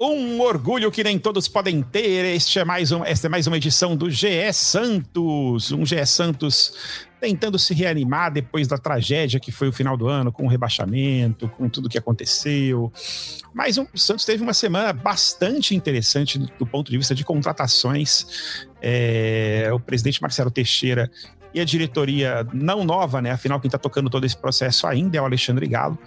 [0.00, 2.24] Um orgulho que nem todos podem ter.
[2.34, 5.72] Este é mais um, esta é mais uma edição do GE Santos.
[5.72, 6.72] Um GE Santos
[7.20, 11.48] tentando se reanimar depois da tragédia que foi o final do ano, com o rebaixamento,
[11.48, 12.92] com tudo que aconteceu.
[13.54, 18.66] Mas o Santos teve uma semana bastante interessante do, do ponto de vista de contratações.
[18.86, 21.10] É, o presidente Marcelo Teixeira
[21.54, 23.30] e a diretoria não nova, né?
[23.30, 25.98] Afinal, quem está tocando todo esse processo ainda é o Alexandre Galo.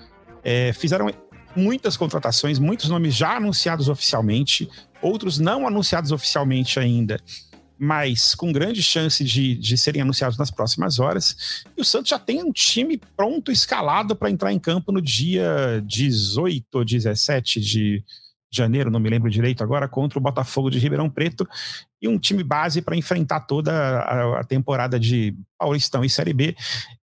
[0.44, 1.10] É, fizeram
[1.56, 4.70] muitas contratações, muitos nomes já anunciados oficialmente,
[5.02, 7.20] outros não anunciados oficialmente ainda,
[7.80, 11.64] mas com grande chance de, de serem anunciados nas próximas horas.
[11.76, 15.82] E o Santos já tem um time pronto, escalado para entrar em campo no dia
[15.84, 18.04] 18 ou 17 de
[18.52, 21.48] janeiro, não me lembro direito agora, contra o Botafogo de Ribeirão Preto,
[22.02, 26.56] e um time base para enfrentar toda a, a, temporada de Paulistão e Série B.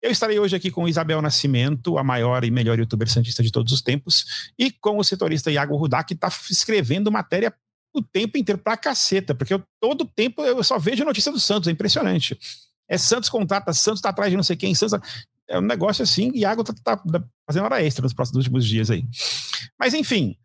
[0.02, 3.72] Eu estarei hoje aqui com Isabel Nascimento, a maior e melhor youtuber santista de todos
[3.72, 7.54] os tempos, e com o setorista Iago Rudá, que está escrevendo matéria
[7.94, 11.68] o tempo inteiro pra caceta, porque eu, todo tempo eu só vejo notícia do Santos,
[11.68, 12.38] é impressionante.
[12.88, 15.00] É Santos contrata, Santos tá atrás de não sei quem, Santos.
[15.48, 18.90] É um negócio assim, Iago tá, tá, tá fazendo hora extra nos próximos últimos dias
[18.90, 19.06] aí.
[19.78, 20.38] Mas enfim,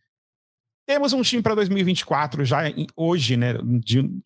[0.87, 2.61] temos um time para 2024 já
[2.95, 3.55] hoje, né?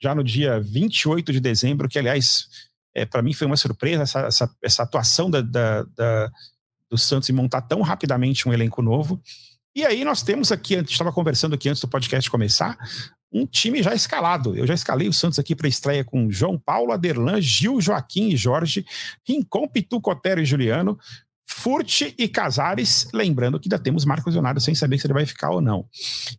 [0.01, 2.49] já no dia 28 de dezembro, que aliás,
[2.95, 6.31] é, para mim foi uma surpresa essa, essa, essa atuação da, da, da,
[6.91, 9.21] do Santos em montar tão rapidamente um elenco novo.
[9.75, 12.77] E aí nós temos aqui, a gente estava conversando aqui antes do podcast começar,
[13.33, 14.57] um time já escalado.
[14.57, 18.37] Eu já escalei o Santos aqui para estreia com João Paulo, Aderlan, Gil, Joaquim e
[18.37, 18.85] Jorge,
[19.27, 20.99] Rincon, Pitu, Cotero e Juliano,
[21.53, 25.51] Furte e Casares, lembrando que ainda temos Marcos Leonardo sem saber se ele vai ficar
[25.51, 25.85] ou não.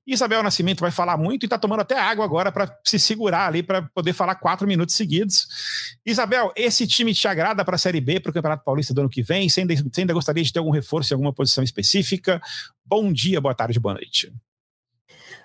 [0.08, 3.62] Isabel Nascimento vai falar muito e está tomando até água agora para se segurar ali
[3.62, 5.48] para poder falar quatro minutos seguidos.
[6.06, 9.10] Isabel, esse time te agrada para a Série B, para o Campeonato Paulista do ano
[9.10, 9.48] que vem?
[9.48, 12.42] Você ainda, você ainda gostaria de ter algum reforço em alguma posição específica?
[12.84, 14.32] Bom dia, boa tarde, boa noite.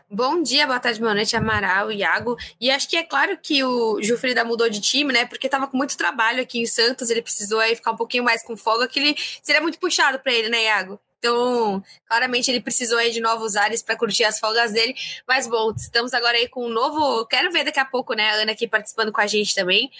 [0.08, 2.36] Bom dia, boa tarde, boa noite, Amaral, Iago.
[2.60, 5.26] E acho que é claro que o Jufrida mudou de time, né?
[5.26, 8.42] Porque tava com muito trabalho aqui em Santos, ele precisou aí ficar um pouquinho mais
[8.44, 11.00] com folga, que ele seria muito puxado para ele, né, Iago?
[11.18, 14.94] Então, claramente ele precisou aí de novos ares para curtir as folgas dele.
[15.26, 17.26] Mas bom, estamos agora aí com um novo.
[17.26, 19.90] Quero ver daqui a pouco, né, a Ana aqui participando com a gente também.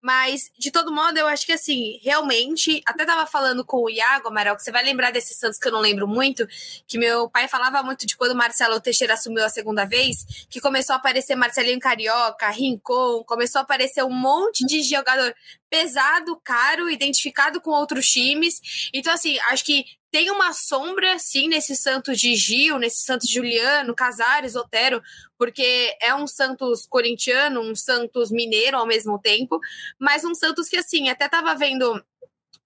[0.00, 4.28] Mas, de todo modo, eu acho que assim, realmente, até tava falando com o Iago,
[4.28, 6.46] Amaral, que você vai lembrar desses Santos que eu não lembro muito,
[6.86, 10.94] que meu pai falava muito de quando Marcelo Teixeira assumiu a segunda vez, que começou
[10.94, 15.34] a aparecer Marcelinho Carioca, Rincon, começou a aparecer um monte de jogador
[15.70, 18.90] pesado, caro, identificado com outros times.
[18.92, 23.94] Então, assim, acho que tem uma sombra, sim, nesse Santos de Gil, nesse Santos Juliano,
[23.94, 25.02] Casares, Otero,
[25.36, 29.60] porque é um Santos corintiano, um Santos mineiro ao mesmo tempo,
[29.98, 32.02] mas um Santos que, assim, até tava vendo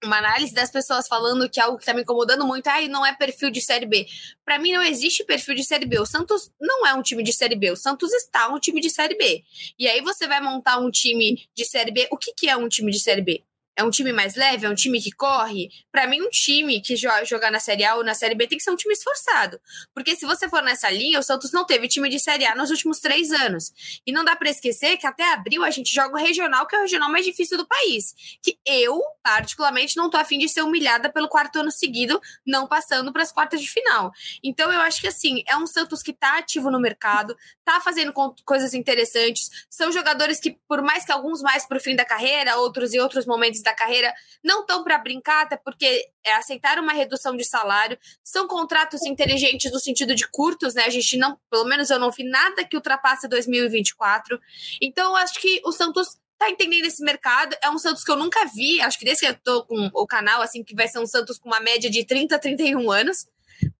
[0.03, 3.15] uma análise das pessoas falando que algo que tá me incomodando muito, ai, não é
[3.15, 4.05] perfil de Série B.
[4.43, 5.99] Para mim não existe perfil de Série B.
[5.99, 7.71] O Santos não é um time de Série B.
[7.71, 9.43] O Santos está um time de Série B.
[9.79, 12.07] E aí você vai montar um time de Série B.
[12.11, 13.43] O que, que é um time de Série B?
[13.75, 14.65] É um time mais leve?
[14.65, 15.69] É um time que corre?
[15.91, 18.63] Para mim, um time que jogar na Série A ou na Série B tem que
[18.63, 19.59] ser um time esforçado.
[19.95, 22.69] Porque se você for nessa linha, o Santos não teve time de Série A nos
[22.69, 23.73] últimos três anos.
[24.05, 26.79] E não dá para esquecer que até abril a gente joga o regional, que é
[26.79, 28.13] o regional mais difícil do país.
[28.43, 33.11] Que eu, particularmente, não tô afim de ser humilhada pelo quarto ano seguido, não passando
[33.11, 34.11] para as quartas de final.
[34.43, 37.35] Então, eu acho que assim, é um Santos que tá ativo no mercado,
[37.65, 38.13] tá fazendo
[38.45, 39.49] coisas interessantes.
[39.67, 43.25] São jogadores que, por mais que alguns mais pro fim da carreira, outros em outros
[43.25, 44.13] momentos da carreira
[44.43, 47.97] não estão para brincar, até porque é, aceitaram uma redução de salário.
[48.23, 50.83] São contratos inteligentes no sentido de curtos, né?
[50.85, 54.39] A gente não, pelo menos eu não vi nada que ultrapasse 2024.
[54.81, 57.55] Então, eu acho que o Santos tá entendendo esse mercado.
[57.63, 60.05] É um Santos que eu nunca vi, acho que desde que eu tô com o
[60.05, 63.27] canal, assim, que vai ser um Santos com uma média de 30 a 31 anos.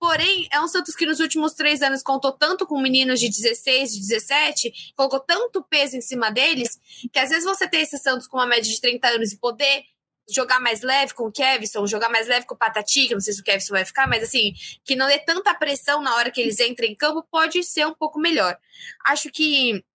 [0.03, 3.93] Porém, é um Santos que nos últimos três anos contou tanto com meninos de 16,
[3.93, 6.77] de 17, colocou tanto peso em cima deles,
[7.09, 9.85] que às vezes você tem esse Santos com uma média de 30 anos e poder
[10.29, 13.33] jogar mais leve com o Kevson, jogar mais leve com o Patati, que não sei
[13.33, 14.51] se o Kevson vai ficar, mas assim,
[14.83, 17.93] que não dê tanta pressão na hora que eles entram em campo, pode ser um
[17.93, 18.57] pouco melhor.
[19.05, 19.85] Acho que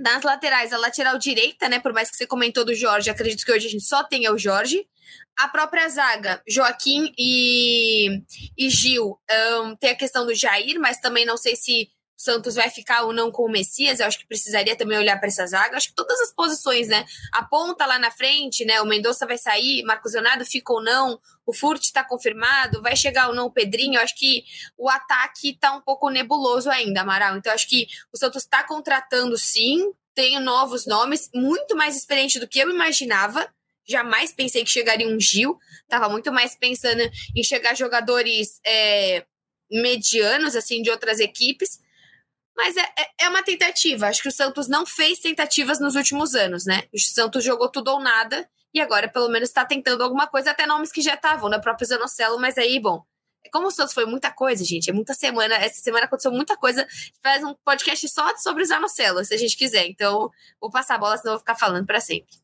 [0.00, 1.78] nas laterais, a lateral direita, né?
[1.78, 4.38] Por mais que você comentou do Jorge, acredito que hoje a gente só tenha o
[4.38, 4.86] Jorge.
[5.38, 8.22] A própria zaga, Joaquim e,
[8.56, 9.18] e Gil,
[9.62, 11.88] um, tem a questão do Jair, mas também não sei se
[12.20, 13.98] Santos vai ficar ou não com o Messias.
[13.98, 15.78] Eu acho que precisaria também olhar para essa zaga.
[15.78, 17.06] Acho que todas as posições, né?
[17.32, 18.78] A ponta lá na frente, né?
[18.82, 23.28] O Mendonça vai sair, Marcos Leonardo fica ou não, o Furt está confirmado, vai chegar
[23.28, 23.94] ou não o Pedrinho.
[23.94, 24.44] Eu acho que
[24.76, 27.38] o ataque está um pouco nebuloso ainda, Amaral.
[27.38, 32.46] Então, acho que o Santos está contratando sim, tem novos nomes, muito mais experiente do
[32.46, 33.48] que eu imaginava.
[33.88, 35.58] Jamais pensei que chegaria um Gil.
[35.88, 37.00] Tava muito mais pensando
[37.34, 39.24] em chegar jogadores é,
[39.70, 41.80] medianos, assim, de outras equipes.
[42.62, 44.06] Mas é, é, é uma tentativa.
[44.06, 46.82] Acho que o Santos não fez tentativas nos últimos anos, né?
[46.92, 48.46] O Santos jogou tudo ou nada.
[48.74, 51.62] E agora, pelo menos, está tentando alguma coisa, até nomes que já estavam, na né?
[51.62, 53.02] própria Zanocelo, mas aí, bom,
[53.50, 55.54] como o Santos foi muita coisa, gente, é muita semana.
[55.54, 56.86] Essa semana aconteceu muita coisa.
[57.22, 59.86] Faz um podcast só sobre o Zanocelo, se a gente quiser.
[59.86, 60.30] Então,
[60.60, 62.39] vou passar a bola, senão eu vou ficar falando para sempre.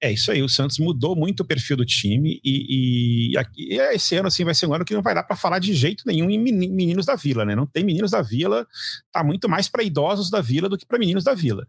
[0.00, 4.14] É isso aí, o Santos mudou muito o perfil do time e, e, e esse
[4.14, 6.30] ano assim vai ser um ano que não vai dar para falar de jeito nenhum
[6.30, 7.56] em meninos da Vila, né?
[7.56, 8.64] Não tem meninos da Vila,
[9.10, 11.66] tá muito mais para idosos da Vila do que para meninos da Vila.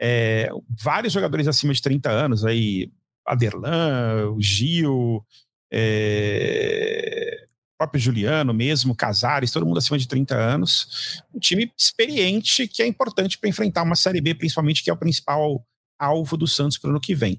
[0.00, 0.48] É,
[0.82, 2.90] vários jogadores acima de 30 anos aí,
[3.26, 5.22] Aderlan, o Gil,
[5.70, 7.44] é,
[7.74, 11.20] o próprio Juliano mesmo, Casares, todo mundo acima de 30 anos.
[11.34, 14.96] Um time experiente que é importante para enfrentar uma Série B, principalmente, que é o
[14.96, 15.62] principal
[15.98, 17.38] alvo do Santos para o ano que vem.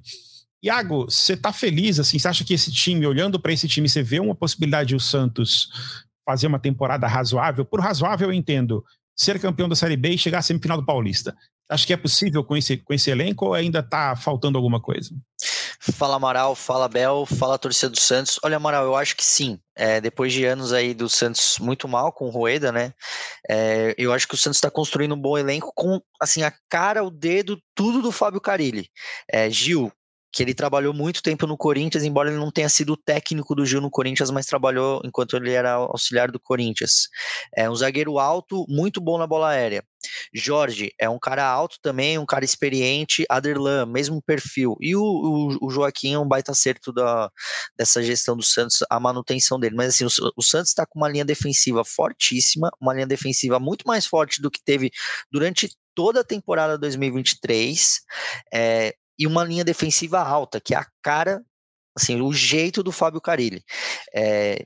[0.63, 1.99] Iago, você está feliz?
[1.99, 4.95] Assim, você acha que esse time, olhando para esse time, você vê uma possibilidade de
[4.95, 5.69] o Santos
[6.25, 7.63] fazer uma temporada razoável?
[7.63, 8.83] Por razoável, eu entendo
[9.15, 11.35] ser campeão da Série B e chegar à semifinal do Paulista.
[11.69, 15.09] Acho que é possível com esse, com esse elenco ou ainda está faltando alguma coisa?
[15.79, 18.39] Fala Amaral, fala Bel, fala torcida do Santos.
[18.41, 19.59] Olha, Amaral, eu acho que sim.
[19.75, 22.93] É, depois de anos aí do Santos muito mal com o Rueda, né?
[23.49, 27.03] É, eu acho que o Santos está construindo um bom elenco com assim a cara,
[27.03, 28.89] o dedo, tudo do Fábio Carilli.
[29.29, 29.91] É, Gil,
[30.31, 33.81] que ele trabalhou muito tempo no Corinthians, embora ele não tenha sido técnico do Gil
[33.81, 37.07] no Corinthians, mas trabalhou enquanto ele era auxiliar do Corinthians.
[37.55, 39.83] É um zagueiro alto, muito bom na bola aérea.
[40.33, 43.25] Jorge é um cara alto também, um cara experiente.
[43.29, 44.75] Aderlan, mesmo perfil.
[44.79, 47.29] E o, o, o Joaquim é um baita acerto da,
[47.75, 49.75] dessa gestão do Santos, a manutenção dele.
[49.75, 53.87] Mas assim, o, o Santos está com uma linha defensiva fortíssima, uma linha defensiva muito
[53.87, 54.91] mais forte do que teve
[55.31, 58.01] durante toda a temporada 2023.
[58.53, 61.43] É, e uma linha defensiva alta, que é a cara,
[61.95, 63.63] assim, o jeito do Fábio Carilli.
[64.13, 64.65] É,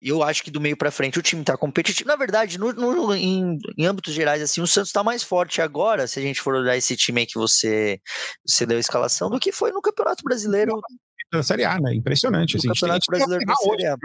[0.00, 2.08] eu acho que do meio para frente o time está competitivo.
[2.08, 6.06] Na verdade, no, no, em, em âmbitos gerais, assim, o Santos está mais forte agora,
[6.06, 8.00] se a gente for olhar esse time aí que você,
[8.46, 10.80] você deu a escalação, do que foi no Campeonato Brasileiro
[11.30, 11.94] da Série A, né?
[11.94, 12.56] Impressionante.
[12.56, 13.96] Assim, Campeonato Brasileiro da Série A.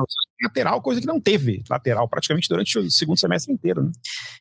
[0.43, 3.91] Lateral, coisa que não teve lateral praticamente durante o segundo semestre inteiro, né?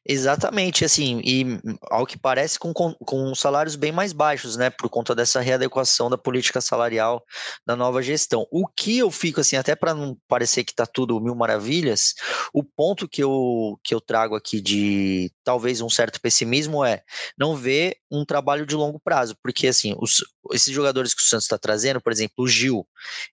[0.05, 4.69] Exatamente, assim, e ao que parece com, com, salários bem mais baixos, né?
[4.69, 7.25] Por conta dessa readequação da política salarial
[7.65, 8.47] da nova gestão.
[8.51, 12.15] O que eu fico, assim, até para não parecer que tá tudo mil maravilhas,
[12.53, 17.03] o ponto que eu, que eu trago aqui de talvez um certo pessimismo é
[17.39, 21.45] não ver um trabalho de longo prazo, porque assim, os, esses jogadores que o Santos
[21.45, 22.72] está trazendo, por exemplo, o Gil,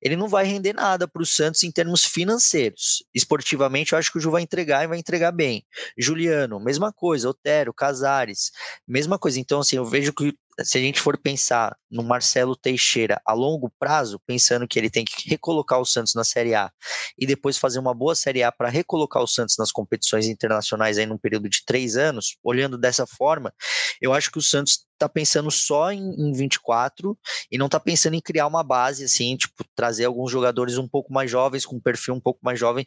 [0.02, 3.04] ele não vai render nada para o Santos em termos financeiros.
[3.14, 5.66] Esportivamente, eu acho que o Gil vai entregar e vai entregar bem.
[5.98, 7.30] Juliano, mesma coisa.
[7.30, 8.52] Otero, Casares,
[8.88, 9.40] mesma coisa.
[9.40, 10.34] Então, assim, eu vejo que
[10.64, 15.06] se a gente for pensar no Marcelo Teixeira a longo prazo, pensando que ele tem
[15.06, 16.72] que recolocar o Santos na Série A
[17.18, 21.06] e depois fazer uma boa Série A para recolocar o Santos nas competições internacionais aí
[21.06, 23.54] num período de três anos, olhando dessa forma,
[24.02, 27.18] eu acho que o Santos está pensando só em, em 24
[27.50, 31.12] e não está pensando em criar uma base assim, tipo, trazer alguns jogadores um pouco
[31.14, 32.86] mais jovens, com um perfil um pouco mais jovem,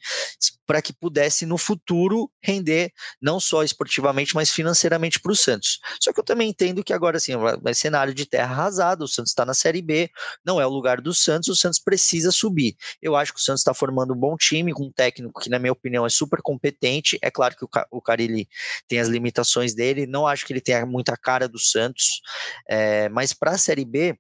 [0.67, 5.81] para que pudesse no futuro render não só esportivamente, mas financeiramente para o Santos.
[6.01, 9.31] Só que eu também entendo que agora assim, vai cenário de terra arrasada, o Santos
[9.31, 10.11] está na Série B,
[10.45, 12.77] não é o lugar do Santos, o Santos precisa subir.
[13.01, 15.59] Eu acho que o Santos está formando um bom time, com um técnico que, na
[15.59, 17.19] minha opinião, é super competente.
[17.23, 18.49] É claro que o, o Carilli
[18.89, 22.21] tem as limitações dele, não acho que ele tenha muita cara do Santos,
[22.69, 24.19] é, mas para a Série B,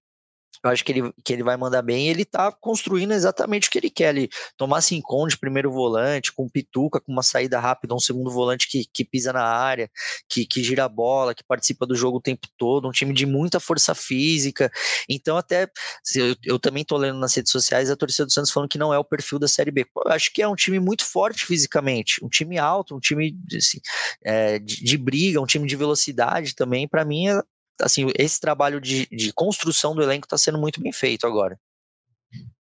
[0.64, 3.78] eu acho que ele, que ele vai mandar bem ele tá construindo exatamente o que
[3.78, 4.28] ele quer ali.
[4.56, 8.84] Tomar Sincon de primeiro volante, com Pituca, com uma saída rápida, um segundo volante que,
[8.92, 9.90] que pisa na área,
[10.28, 13.26] que, que gira a bola, que participa do jogo o tempo todo, um time de
[13.26, 14.70] muita força física.
[15.08, 15.68] Então, até
[16.14, 18.92] eu, eu também tô lendo nas redes sociais a torcida do Santos falando que não
[18.92, 19.86] é o perfil da Série B.
[20.04, 23.78] eu acho que é um time muito forte fisicamente, um time alto, um time assim,
[24.24, 26.88] é, de, de briga, um time de velocidade também.
[26.88, 27.42] Para mim, é,
[27.82, 31.58] assim, esse trabalho de, de construção do elenco está sendo muito bem feito agora.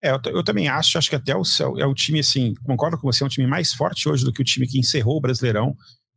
[0.03, 1.43] É, eu, eu, também acho, acho que até o
[1.79, 4.43] é o time, assim, concordo com você, é um time mais forte hoje do que
[4.43, 5.75] o time que encerrou o Brasileirão.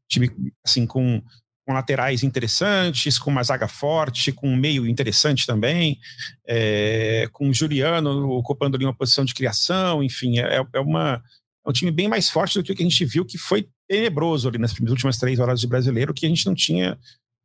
[0.10, 0.30] Time,
[0.66, 1.22] assim, com,
[1.66, 6.00] com laterais interessantes, com uma zaga forte, com um meio interessante também,
[6.46, 11.22] é, com o Juliano ocupando ali uma posição de criação, enfim, é, é, uma,
[11.66, 13.70] é um time bem mais forte do que o que a gente viu, que foi
[13.88, 16.98] tenebroso ali nas últimas três horas de brasileiro, que a gente não tinha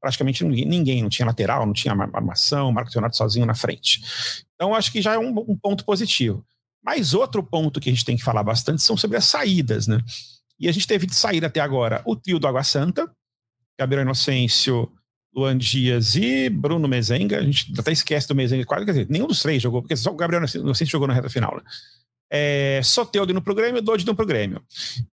[0.02, 4.02] praticamente ninguém, não tinha lateral, não tinha armação, Marco Leonardo sozinho na frente.
[4.54, 6.44] Então, acho que já é um, um, ponto positivo.
[6.84, 10.00] Mas outro ponto que a gente tem que falar bastante são sobre as saídas, né?
[10.58, 13.08] E a gente teve de sair até agora o trio do Água Santa,
[13.78, 14.90] Gabriel Inocêncio
[15.34, 17.38] Luan Dias e Bruno Mezenga.
[17.38, 20.10] A gente até esquece do Mezenga quase, quer dizer, nenhum dos três jogou, porque só
[20.10, 21.56] o Gabriel Inocente jogou na reta final.
[21.56, 21.62] Né?
[22.30, 24.62] É, Soteudo no programa e Dodi no programa.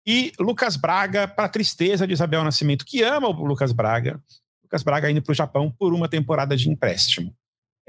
[0.05, 4.22] E Lucas Braga, para tristeza de Isabel Nascimento, que ama o Lucas Braga.
[4.70, 7.36] Lucas Braga indo para o Japão por uma temporada de empréstimo.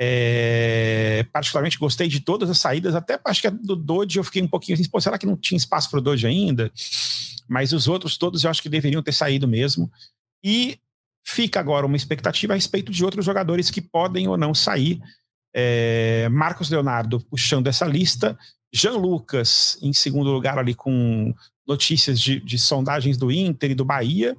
[0.03, 4.41] É, particularmente gostei de todas as saídas, até acho que a do Dodge eu fiquei
[4.41, 6.73] um pouquinho assim, será que não tinha espaço para o Dodge ainda?
[7.47, 9.93] Mas os outros todos eu acho que deveriam ter saído mesmo.
[10.43, 10.79] E
[11.23, 14.99] fica agora uma expectativa a respeito de outros jogadores que podem ou não sair.
[15.55, 18.39] É, Marcos Leonardo puxando essa lista,
[18.73, 21.35] Jean Lucas em segundo lugar ali com
[21.69, 24.35] notícias de, de sondagens do Inter e do Bahia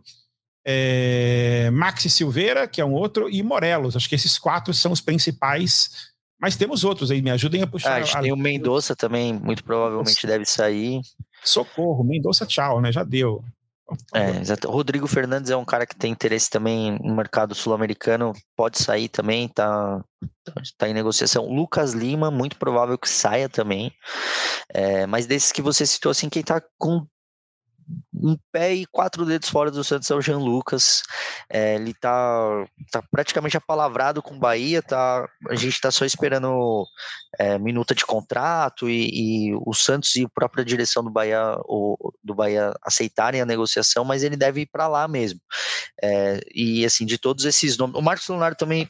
[0.66, 3.96] é, Maxi Silveira, que é um outro, e Morelos.
[3.96, 6.12] Acho que esses quatro são os principais.
[6.40, 7.94] Mas temos outros aí, me ajudem a puxar.
[7.94, 8.22] Ah, a gente a...
[8.22, 10.28] tem o Mendonça também, muito provavelmente Nossa.
[10.28, 11.02] deve sair.
[11.44, 12.92] Socorro, Mendonça, tchau, né?
[12.92, 13.44] Já deu.
[14.14, 14.70] É, exato.
[14.70, 19.48] Rodrigo Fernandes é um cara que tem interesse também no mercado sul-americano, pode sair também,
[19.50, 20.04] tá,
[20.78, 21.46] tá em negociação.
[21.46, 23.92] Lucas Lima, muito provável que saia também.
[24.70, 27.06] É, mas desses que você citou, assim, quem tá com
[28.22, 31.02] um pé e quatro dedos fora do Santos é o Jean Lucas.
[31.50, 36.86] É, ele tá, tá praticamente apalavrado com o Bahia, tá, a gente tá só esperando
[37.40, 42.14] é, minuta de contrato e, e, o Santos e a própria direção do Bahia, o,
[42.24, 45.40] do Bahia aceitarem a negociação, mas ele deve ir para lá mesmo.
[46.02, 48.88] É, e assim, de todos esses nomes, o Marcos Leonardo também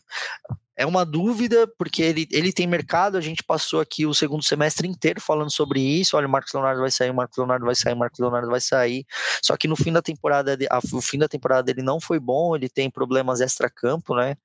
[0.82, 4.88] é uma dúvida, porque ele, ele tem mercado, a gente passou aqui o segundo semestre
[4.88, 7.94] inteiro falando sobre isso, olha, o Marcos Leonardo vai sair, o Marcos Leonardo vai sair,
[7.94, 9.06] o Marcos Leonardo vai sair,
[9.42, 12.56] só que no fim da temporada, a, o fim da temporada dele não foi bom,
[12.56, 14.36] ele tem problemas extra-campo, né,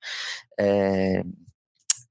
[0.59, 1.23] é,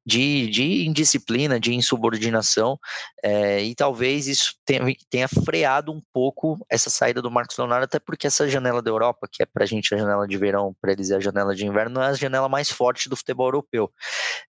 [0.06, 2.80] de, de indisciplina, de insubordinação,
[3.24, 7.98] é, e talvez isso tenha, tenha, freado um pouco essa saída do Marcos Leonardo, até
[7.98, 10.92] porque essa janela da Europa, que é para a gente a janela de verão, para
[10.92, 13.92] eles é a janela de inverno, não é a janela mais forte do futebol europeu.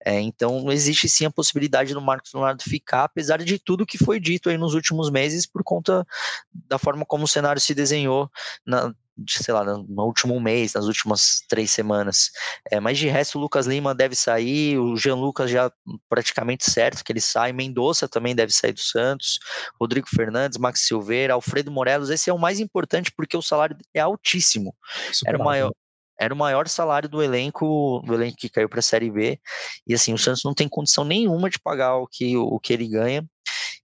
[0.04, 4.20] É, então, existe sim a possibilidade do Marcos Leonardo ficar, apesar de tudo que foi
[4.20, 6.06] dito aí nos últimos meses, por conta
[6.52, 8.30] da forma como o cenário se desenhou
[8.66, 8.92] na,
[9.28, 12.30] sei lá, no, último mês, nas últimas três semanas.
[12.70, 15.70] É, mas de resto, o Lucas Lima deve sair, o Jean Lucas já
[16.08, 19.38] praticamente certo que ele sai, Mendonça também deve sair do Santos,
[19.80, 24.00] Rodrigo Fernandes, Max Silveira, Alfredo Morelos, esse é o mais importante porque o salário é
[24.00, 24.74] altíssimo.
[25.12, 25.72] Super Era o maior,
[26.18, 29.38] era o maior salário do elenco, do elenco que caiu para a Série B.
[29.86, 32.88] E assim, o Santos não tem condição nenhuma de pagar o que, o que ele
[32.88, 33.24] ganha.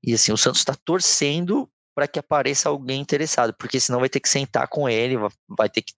[0.02, 4.20] E assim, o Santos está torcendo para que apareça alguém interessado, porque senão vai ter
[4.20, 5.16] que sentar com ele,
[5.48, 5.92] vai ter que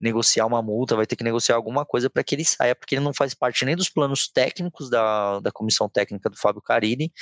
[0.00, 3.04] negociar uma multa, vai ter que negociar alguma coisa para que ele saia, porque ele
[3.04, 7.12] não faz parte nem dos planos técnicos da, da comissão técnica do Fábio Carini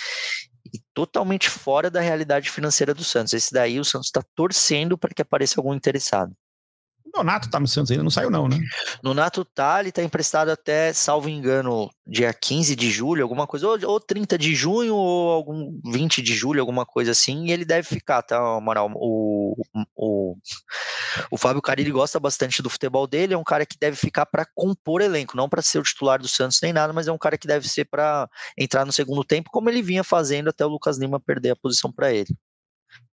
[0.72, 3.32] e totalmente fora da realidade financeira do Santos.
[3.32, 6.34] Esse daí o Santos está torcendo para que apareça algum interessado.
[7.14, 8.58] Nonato tá no Santos ainda, não saiu não, né?
[9.02, 13.78] Nonato tá, ele tá emprestado até, salvo engano, dia 15 de julho, alguma coisa, ou,
[13.84, 17.86] ou 30 de junho, ou algum 20 de julho, alguma coisa assim, e ele deve
[17.86, 18.90] ficar, tá, Amaral?
[18.94, 19.54] O,
[19.96, 20.36] o,
[21.30, 24.46] o Fábio Carilli gosta bastante do futebol dele, é um cara que deve ficar para
[24.54, 27.38] compor elenco, não para ser o titular do Santos nem nada, mas é um cara
[27.38, 28.28] que deve ser para
[28.58, 31.92] entrar no segundo tempo, como ele vinha fazendo até o Lucas Lima perder a posição
[31.92, 32.34] para ele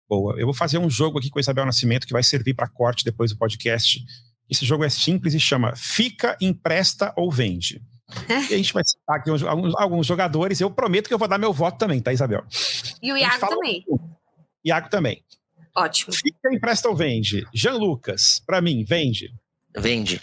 [0.10, 0.36] boa.
[0.39, 3.06] Eu vou fazer um jogo aqui com a Isabel Nascimento que vai servir para corte
[3.06, 4.04] depois do podcast.
[4.50, 7.82] Esse jogo é simples e chama Fica, Empresta ou Vende.
[8.50, 10.60] E a gente vai citar aqui alguns, alguns, jogadores.
[10.60, 12.44] Eu prometo que eu vou dar meu voto também, tá, Isabel?
[13.04, 13.86] E o Iago também.
[14.66, 15.24] Iago também.
[15.75, 16.12] Ótimo.
[16.12, 17.48] Fica, empresta ou vende?
[17.54, 19.32] Jean Lucas, para mim, vende.
[19.78, 20.22] Vende.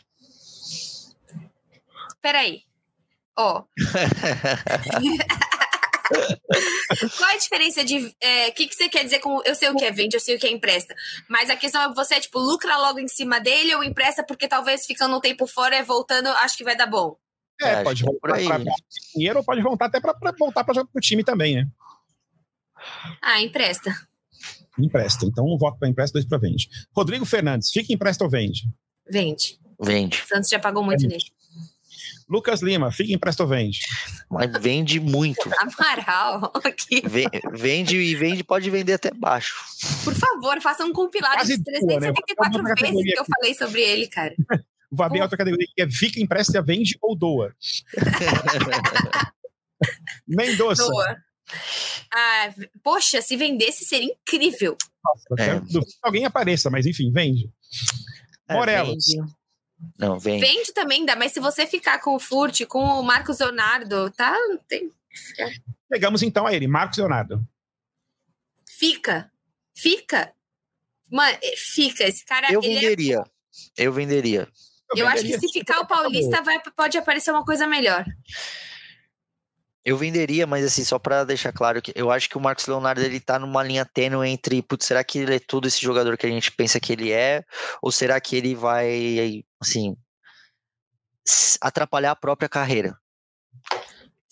[2.20, 2.62] Peraí.
[3.36, 3.62] Ó.
[3.62, 3.66] Oh.
[7.18, 7.98] Qual a diferença de.
[7.98, 9.40] O é, que, que você quer dizer com.
[9.44, 10.94] Eu sei o que é vende, eu sei o que é empresta.
[11.28, 14.86] Mas a questão é você, tipo, lucra logo em cima dele ou empresta porque talvez
[14.86, 17.16] ficando um tempo fora e voltando, acho que vai dar bom.
[17.60, 18.64] É, é pode voltar para
[19.14, 21.68] dinheiro ou pode voltar até para voltar para o time também, né?
[23.22, 23.90] Ah, empresta.
[24.78, 25.24] Empresta.
[25.24, 26.68] Então, um voto para empresta, dois para vende.
[26.94, 28.68] Rodrigo Fernandes, fica empresta ou vende?
[29.08, 29.58] Vende.
[29.80, 30.22] Vende.
[30.26, 31.14] Santos já pagou muito vende.
[31.14, 31.35] nele.
[32.28, 33.80] Lucas Lima, fica em Presto Vende.
[34.30, 35.50] Mas vende muito.
[35.58, 37.02] Amaral, aqui.
[37.52, 39.54] Vende e vende, pode vender até baixo.
[40.04, 42.74] Por favor, faça um compilado Quase de 374 né?
[42.80, 44.34] vezes que eu falei sobre ele, cara.
[44.90, 47.54] O Vaber é outra categoria que é fica, empresta, vende ou doa.
[50.26, 50.84] Mendonça.
[50.84, 51.16] Doa.
[52.12, 54.76] Ah, poxa, se vendesse seria incrível.
[55.04, 55.60] Nossa, é.
[56.02, 57.50] alguém apareça, mas enfim, vende.
[58.48, 59.04] É, Morelos.
[59.06, 59.32] Vende.
[59.98, 60.44] Não, vende.
[60.44, 64.34] Vende também dá, mas se você ficar com o Furt, com o Marcos Leonardo, tá?
[64.68, 64.92] Tem...
[65.88, 67.46] Pegamos então a ele, Marcos Leonardo.
[68.66, 69.30] Fica.
[69.74, 70.32] Fica.
[71.10, 72.04] Mano, fica.
[72.04, 72.52] Esse cara.
[72.52, 73.24] Eu é venderia.
[73.78, 73.84] É...
[73.84, 74.48] Eu venderia.
[74.94, 78.04] Eu, eu acho que se ficar o Paulista, vai, pode aparecer uma coisa melhor.
[79.84, 83.00] Eu venderia, mas assim, só para deixar claro que eu acho que o Marcos Leonardo
[83.00, 86.26] ele tá numa linha tênue entre, putz, será que ele é todo esse jogador que
[86.26, 87.44] a gente pensa que ele é?
[87.80, 89.96] Ou será que ele vai, assim,
[91.60, 92.96] atrapalhar a própria carreira?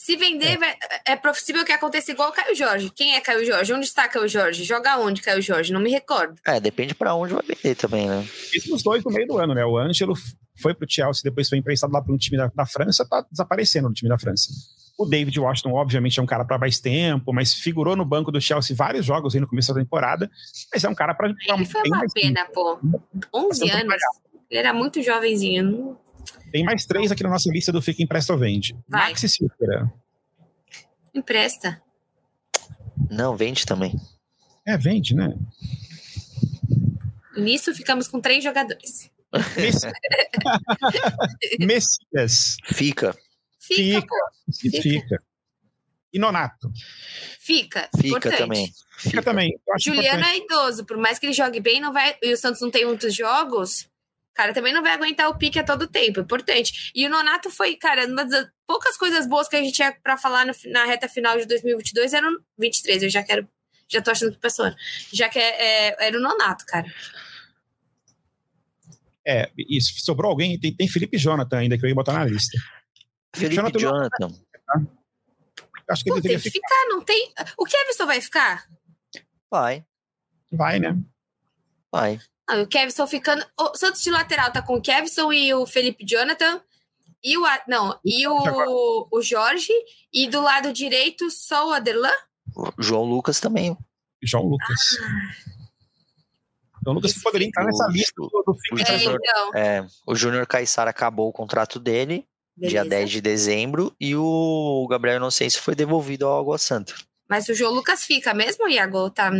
[0.04, 2.90] Se vender, é, é possível que aconteça igual o Caio Jorge.
[2.90, 3.73] Quem é Caio Jorge?
[3.73, 4.62] Onde está Caio Jorge?
[4.62, 5.73] Joga onde, Caio Jorge?
[5.73, 6.38] Não me recordo.
[6.47, 8.23] É, depende para onde vai vender também, né?
[8.52, 9.64] Isso nos dois no meio do ano, né?
[9.64, 10.12] O Ângelo
[10.61, 13.88] foi pro Chelsea, depois foi emprestado lá para um time da, da França, tá desaparecendo
[13.88, 14.52] no time da França.
[14.99, 18.40] O David Washington, obviamente, é um cara para mais tempo, mas figurou no banco do
[18.43, 20.31] Chelsea vários jogos aí no começo da temporada.
[20.71, 21.28] Mas é um cara para.
[21.28, 22.78] Ele foi uma pena, tempo.
[23.33, 23.49] pô.
[23.49, 23.97] 11 anos.
[24.54, 25.99] Ele era muito jovenzinho.
[26.52, 28.76] Tem mais três aqui na nossa lista do Fica Empresta ou Vende.
[28.87, 29.11] Vai.
[29.11, 29.92] Maxi Silveira.
[31.12, 31.82] Empresta.
[33.11, 33.96] Não, vende também.
[34.64, 35.37] É, vende, né?
[37.37, 39.11] Nisso ficamos com três jogadores.
[41.58, 42.56] Messias.
[42.66, 43.12] Fica.
[43.58, 44.16] Fica, fica,
[44.52, 44.82] fica.
[44.82, 45.23] fica.
[46.12, 46.70] E Nonato?
[47.40, 47.88] Fica.
[47.96, 48.38] Fica importante.
[48.38, 48.66] também.
[48.66, 49.58] Fica, fica também.
[49.80, 50.40] Juliano importante.
[50.40, 52.16] é idoso, por mais que ele jogue bem, não vai.
[52.23, 53.92] E o Santos não tem muitos jogos.
[54.34, 56.90] Cara também não vai aguentar o pique a todo tempo, importante.
[56.94, 60.16] E o Nonato foi, cara, uma das poucas coisas boas que a gente tinha para
[60.16, 63.04] falar no, na reta final de 2022 eram 23.
[63.04, 63.48] Eu já quero,
[63.88, 64.74] já tô achando que pessoa.
[65.12, 66.86] Já que é, é, era o Nonato, cara.
[69.26, 70.04] É, isso.
[70.04, 70.58] Sobrou alguém?
[70.58, 72.58] Tem, tem Felipe Jonathan ainda que eu ia botar na lista.
[73.34, 73.78] Felipe Jonathan.
[73.78, 74.44] Jonathan.
[75.88, 76.68] Acho que Pô, ele deveria tem que ficar.
[76.68, 76.88] ficar.
[76.88, 77.32] não tem.
[77.58, 78.66] O Kevson vai ficar?
[79.50, 79.84] Vai.
[80.50, 80.96] Vai, né?
[81.92, 82.18] Vai.
[82.46, 83.44] Ah, o Kevson ficando.
[83.58, 86.60] O Santos de lateral tá com o Kevson e o Felipe Jonathan.
[87.22, 87.42] E o.
[87.66, 89.72] Não, e o, o Jorge.
[90.12, 92.12] E do lado direito, só o Aderlan?
[92.54, 93.76] O João Lucas também.
[94.22, 94.80] João Lucas.
[95.02, 95.54] Ah.
[96.84, 98.56] João Lucas poderia entrar nessa lista do, do.
[98.78, 99.54] É, então.
[99.54, 102.26] é, o Júnior Caissara acabou o contrato dele.
[102.56, 102.70] Beleza.
[102.70, 106.94] dia 10 de dezembro, e o Gabriel Inocêncio foi devolvido ao Água Santa.
[107.28, 109.10] Mas o João Lucas fica mesmo, Iago?
[109.10, 109.32] Tá...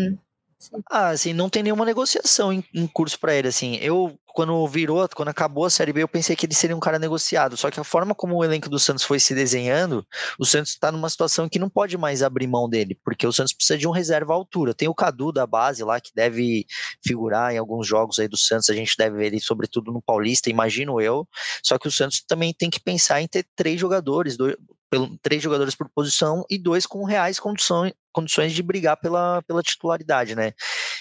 [0.91, 3.77] Ah, assim, não tem nenhuma negociação em, em curso para ele, assim.
[3.77, 6.99] Eu quando virou, quando acabou a Série B, eu pensei que ele seria um cara
[6.99, 7.57] negociado.
[7.57, 10.05] Só que a forma como o elenco do Santos foi se desenhando,
[10.41, 13.53] o Santos está numa situação que não pode mais abrir mão dele, porque o Santos
[13.53, 14.75] precisa de um reserva à altura.
[14.75, 16.67] Tem o Cadu da base lá, que deve
[17.07, 20.51] figurar em alguns jogos aí do Santos, a gente deve ver ele, sobretudo no Paulista,
[20.51, 21.29] imagino eu.
[21.63, 24.57] Só que o Santos também tem que pensar em ter três jogadores, dois,
[24.91, 29.63] pelo, três jogadores por posição e dois com reais condições, condições de brigar pela, pela
[29.63, 30.53] titularidade, né?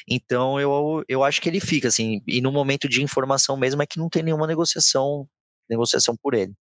[0.08, 3.86] Então eu, eu acho que ele fica, assim, e no momento de informação mesmo é
[3.86, 5.28] que não tem nenhuma negociação,
[5.70, 6.54] negociação por ele.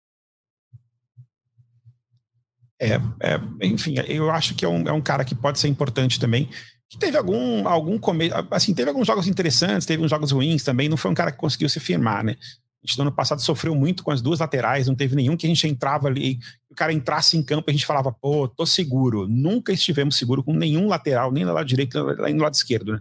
[2.80, 6.18] É, é, enfim, eu acho que é um, é um cara que pode ser importante
[6.18, 6.48] também.
[6.88, 10.88] Que teve algum, algum começo, assim, teve alguns jogos interessantes, teve uns jogos ruins também,
[10.88, 12.36] não foi um cara que conseguiu se firmar, né?
[12.82, 15.46] A gente no ano passado sofreu muito com as duas laterais, não teve nenhum que
[15.46, 16.38] a gente entrava ali,
[16.70, 19.28] o cara entrasse em campo e a gente falava, pô, tô seguro.
[19.28, 23.00] Nunca estivemos seguro com nenhum lateral, nem no lado direito, nem no lado esquerdo, né?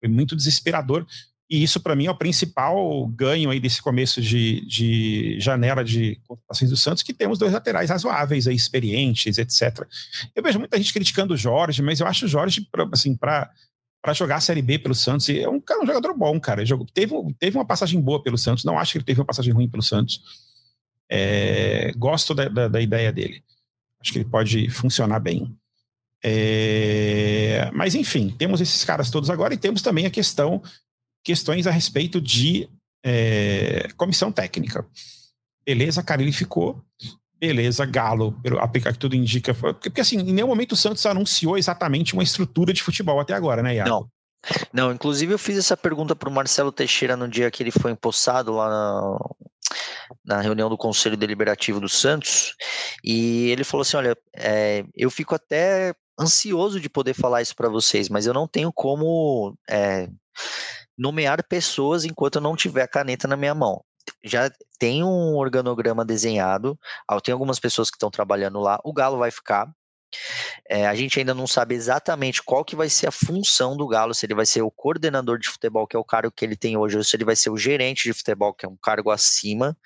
[0.00, 1.06] Foi muito desesperador.
[1.50, 6.20] E isso, para mim, é o principal ganho aí desse começo de, de janela de
[6.26, 9.84] contratações do Santos, que temos dois laterais razoáveis, aí, experientes, etc.
[10.34, 13.50] Eu vejo muita gente criticando o Jorge, mas eu acho o Jorge, assim, para
[14.02, 15.28] para jogar a Série B pelo Santos.
[15.28, 16.64] É um, cara, um jogador bom, cara.
[16.64, 18.64] Jogou, teve, teve uma passagem boa pelo Santos.
[18.64, 20.22] Não acho que ele teve uma passagem ruim pelo Santos.
[21.08, 23.42] É, gosto da, da, da, ideia dele.
[24.00, 25.54] Acho que ele pode funcionar bem.
[26.22, 30.62] É, mas, enfim, temos esses caras todos agora e temos também a questão
[31.22, 32.68] questões a respeito de
[33.04, 34.86] é, comissão técnica.
[35.64, 36.82] Beleza, Carilli ficou.
[37.40, 39.54] Beleza, Galo, pelo que tudo indica.
[39.54, 43.62] Porque, assim, em nenhum momento o Santos anunciou exatamente uma estrutura de futebol até agora,
[43.62, 43.88] né, Iago?
[43.88, 44.10] Não.
[44.72, 47.92] Não, inclusive eu fiz essa pergunta para o Marcelo Teixeira no dia que ele foi
[47.92, 49.18] empossado lá na,
[50.24, 52.54] na, reunião do Conselho Deliberativo do Santos,
[53.04, 57.68] e ele falou assim: olha, é, eu fico até ansioso de poder falar isso para
[57.68, 60.08] vocês, mas eu não tenho como é,
[60.96, 63.84] nomear pessoas enquanto eu não tiver a caneta na minha mão
[64.22, 66.78] já tem um organograma desenhado,
[67.22, 69.70] tem algumas pessoas que estão trabalhando lá, o Galo vai ficar.
[70.68, 74.14] É, a gente ainda não sabe exatamente qual que vai ser a função do Galo,
[74.14, 76.76] se ele vai ser o coordenador de futebol, que é o cargo que ele tem
[76.76, 79.76] hoje, ou se ele vai ser o gerente de futebol, que é um cargo acima.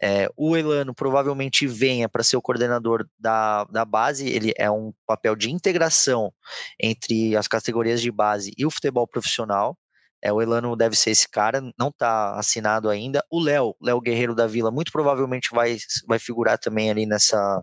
[0.00, 4.92] É, o Elano provavelmente venha para ser o coordenador da, da base, ele é um
[5.06, 6.32] papel de integração
[6.80, 9.76] entre as categorias de base e o futebol profissional.
[10.22, 13.24] É, o Elano deve ser esse cara, não está assinado ainda.
[13.30, 17.62] O Léo, Léo Guerreiro da Vila, muito provavelmente vai, vai figurar também ali nessa,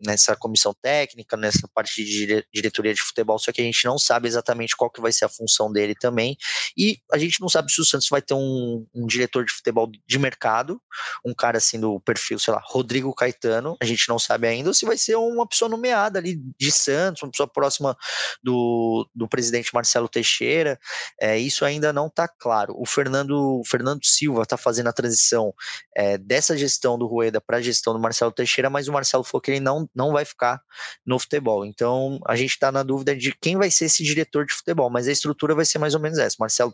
[0.00, 4.28] nessa comissão técnica, nessa parte de diretoria de futebol, só que a gente não sabe
[4.28, 6.36] exatamente qual que vai ser a função dele também.
[6.76, 9.90] E a gente não sabe se o Santos vai ter um, um diretor de futebol
[10.06, 10.80] de mercado,
[11.24, 14.74] um cara assim do perfil, sei lá, Rodrigo Caetano, a gente não sabe ainda, ou
[14.74, 17.96] se vai ser uma pessoa nomeada ali de Santos, uma pessoa próxima
[18.42, 20.78] do, do presidente Marcelo Teixeira.
[21.20, 22.74] É, isso ainda não está claro.
[22.78, 25.52] O Fernando, o Fernando Silva está fazendo a transição
[25.96, 29.40] é, dessa gestão do Rueda para a gestão do Marcelo Teixeira, mas o Marcelo falou
[29.40, 30.60] que ele não, não vai ficar
[31.04, 31.64] no futebol.
[31.64, 35.08] Então a gente está na dúvida de quem vai ser esse diretor de futebol, mas
[35.08, 36.72] a estrutura vai ser mais ou menos essa: Marcelo,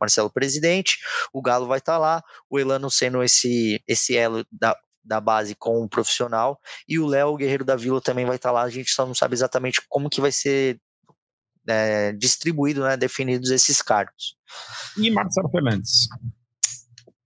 [0.00, 0.98] Marcelo presidente,
[1.32, 5.54] o Galo vai estar tá lá, o Elano sendo esse, esse elo da, da base
[5.54, 8.62] com o profissional e o Léo, o Guerreiro da Vila, também vai estar tá lá.
[8.62, 10.80] A gente só não sabe exatamente como que vai ser
[11.68, 14.36] é, distribuído, né, definidos esses cargos.
[14.96, 16.08] E Marcelo Fernandes?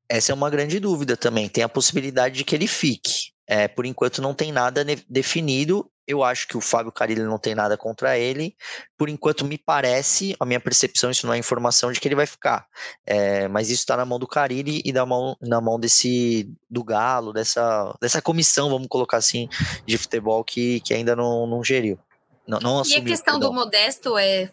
[0.09, 1.48] Essa é uma grande dúvida também.
[1.48, 3.33] Tem a possibilidade de que ele fique.
[3.51, 5.91] É, por enquanto não tem nada definido.
[6.07, 8.55] Eu acho que o Fábio Carilli não tem nada contra ele.
[8.97, 12.27] Por enquanto, me parece, a minha percepção, isso não é informação de que ele vai
[12.27, 12.65] ficar.
[13.05, 16.85] É, mas isso está na mão do Carilli e da mão, na mão desse do
[16.85, 19.49] Galo, dessa, dessa comissão, vamos colocar assim,
[19.85, 21.99] de futebol que, que ainda não, não geriu.
[22.47, 23.51] Não, não assumiu, e a questão perdão.
[23.51, 24.51] do Modesto é,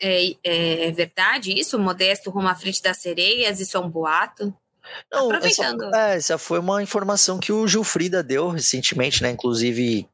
[0.00, 1.76] é, é, verdade isso?
[1.76, 4.54] Modesto rumo à frente das sereias, isso é um boato?
[5.12, 5.84] Não, Aproveitando.
[5.84, 9.30] Essa, é, essa foi uma informação que o Gilfrida deu recentemente, né?
[9.30, 10.08] Inclusive,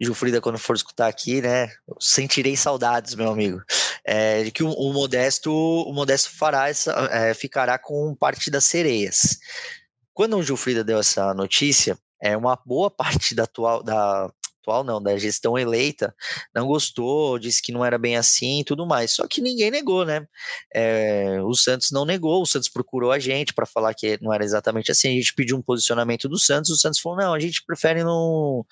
[0.00, 1.70] Gilfrida, quando for escutar aqui, né?
[1.98, 3.62] Sentirei saudades, meu amigo.
[4.04, 8.64] É, de que o, o, Modesto, o Modesto fará essa, é, ficará com parte das
[8.64, 9.38] sereias.
[10.12, 14.30] Quando o Gilfrida deu essa notícia, é uma boa parte da atual da
[14.64, 16.14] atual não, da gestão eleita,
[16.54, 19.12] não gostou, disse que não era bem assim e tudo mais.
[19.12, 20.26] Só que ninguém negou, né?
[20.72, 24.44] É, o Santos não negou, o Santos procurou a gente para falar que não era
[24.44, 25.08] exatamente assim.
[25.08, 28.66] A gente pediu um posicionamento do Santos, o Santos falou: não, a gente prefere não,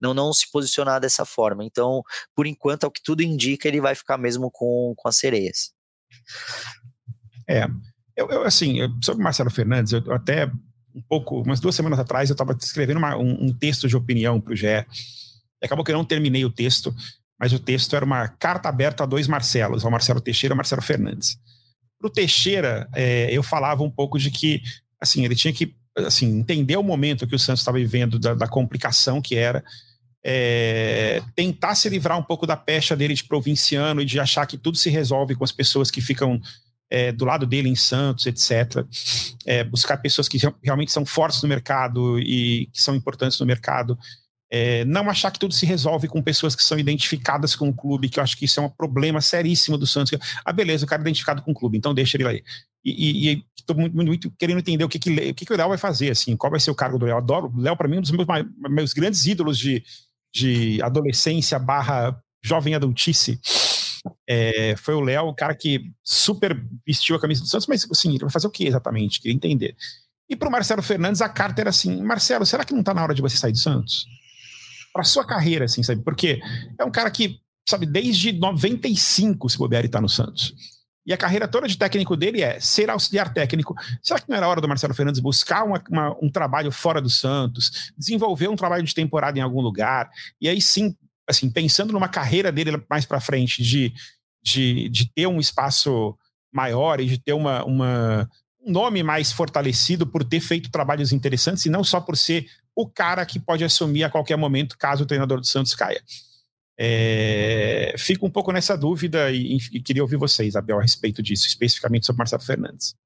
[0.00, 1.64] não, não se posicionar dessa forma.
[1.64, 2.02] Então,
[2.34, 5.72] por enquanto, ao que tudo indica, ele vai ficar mesmo com, com as sereias.
[7.48, 7.66] É,
[8.16, 10.50] eu, eu assim, sobre Marcelo Fernandes, eu até
[10.94, 14.40] um pouco, umas duas semanas atrás, eu estava escrevendo uma, um, um, texto de opinião
[14.40, 14.86] para o GE
[15.64, 16.94] acabou que eu não terminei o texto,
[17.38, 20.56] mas o texto era uma carta aberta a dois Marcelos, ao Marcelo Teixeira e ao
[20.56, 21.36] Marcelo Fernandes.
[21.98, 24.62] Para o Teixeira, é, eu falava um pouco de que
[25.00, 28.48] assim, ele tinha que assim, entender o momento que o Santos estava vivendo, da, da,
[28.48, 29.62] complicação que era,
[30.24, 34.58] é, tentar se livrar um pouco da pecha dele de provinciano e de achar que
[34.58, 36.40] tudo se resolve com as pessoas que ficam
[36.90, 38.84] é, do lado dele em Santos, etc.
[39.46, 43.98] É, buscar pessoas que realmente são fortes no mercado e que são importantes no mercado
[44.50, 48.08] é, não achar que tudo se resolve com pessoas que são identificadas com o clube,
[48.08, 50.18] que eu acho que isso é um problema seríssimo do Santos.
[50.44, 52.42] Ah, beleza, o cara é identificado com o clube, então deixa ele aí.
[52.84, 55.78] E estou muito, muito, querendo entender o que, que, o, que, que o Léo vai
[55.78, 57.16] fazer, assim, qual vai ser o cargo do Léo.
[57.16, 57.50] Adoro.
[57.54, 58.26] O Léo, para mim, é um dos meus,
[58.68, 59.82] meus grandes ídolos de,
[60.32, 63.40] de adolescência barra jovem adultice.
[64.28, 68.10] É, foi o Léo, o cara que super vestiu a camisa do Santos, mas assim,
[68.10, 69.18] ele vai fazer o que exatamente?
[69.18, 69.74] Queria entender.
[70.28, 73.02] E para o Marcelo Fernandes, a carta era assim: Marcelo, será que não está na
[73.02, 74.06] hora de você sair do Santos?
[74.94, 76.02] Para sua carreira, assim, sabe?
[76.02, 76.40] Porque
[76.78, 80.54] é um cara que, sabe, desde 95, se bobear, ele tá no Santos.
[81.04, 83.74] E a carreira toda de técnico dele é ser auxiliar técnico.
[84.00, 87.10] Será que não era hora do Marcelo Fernandes buscar uma, uma, um trabalho fora do
[87.10, 90.08] Santos, desenvolver um trabalho de temporada em algum lugar?
[90.40, 90.96] E aí sim,
[91.28, 93.92] assim, pensando numa carreira dele mais para frente, de,
[94.42, 96.16] de, de ter um espaço
[96.52, 98.30] maior e de ter uma, uma,
[98.64, 102.88] um nome mais fortalecido por ter feito trabalhos interessantes e não só por ser o
[102.88, 106.02] cara que pode assumir a qualquer momento caso o treinador do Santos caia.
[106.76, 111.46] É, fico um pouco nessa dúvida e, e, queria ouvir vocês, Abel, a respeito disso,
[111.46, 112.96] especificamente sobre Marcelo Fernandes.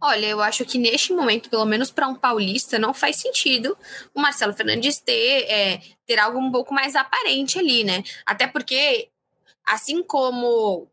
[0.00, 3.76] Olha, eu acho que neste momento, pelo menos para um paulista, não faz sentido
[4.14, 8.02] o Marcelo Fernandes ter, é, ter algo um pouco mais aparente ali, né?
[8.24, 9.10] Até porque,
[9.66, 10.88] assim como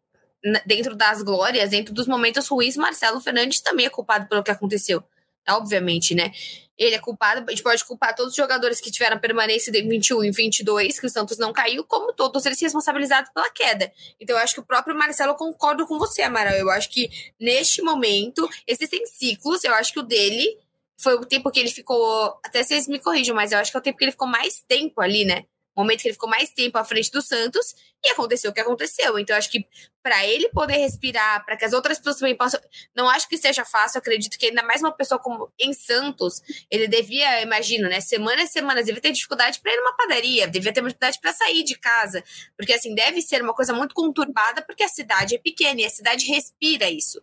[0.65, 5.02] dentro das glórias, dentro dos momentos ruins, Marcelo Fernandes também é culpado pelo que aconteceu
[5.50, 6.32] obviamente, né?
[6.77, 10.25] Ele é culpado, a gente pode culpar todos os jogadores que tiveram permanência de 21
[10.25, 13.91] e 22, que o Santos não caiu, como todos eles responsabilizados pela queda.
[14.19, 16.53] Então, eu acho que o próprio Marcelo concordo com você, Amaral.
[16.53, 17.09] Eu acho que
[17.39, 20.57] neste momento existem ciclos, eu acho que o dele
[20.97, 22.39] foi o tempo que ele ficou.
[22.43, 24.63] Até vocês me corrijam, mas eu acho que é o tempo que ele ficou mais
[24.67, 25.45] tempo ali, né?
[25.77, 29.17] Momento que ele ficou mais tempo à frente do Santos e aconteceu o que aconteceu.
[29.19, 29.65] Então, acho que
[30.01, 32.59] para ele poder respirar, para que as outras pessoas também possam.
[32.95, 36.87] Não acho que seja fácil, acredito que ainda mais uma pessoa como em Santos, ele
[36.87, 40.81] devia, imagino, né, semanas e semanas, devia ter dificuldade para ir numa padaria, devia ter
[40.81, 42.23] dificuldade para sair de casa,
[42.55, 45.89] porque assim, deve ser uma coisa muito conturbada, porque a cidade é pequena e a
[45.89, 47.21] cidade respira isso.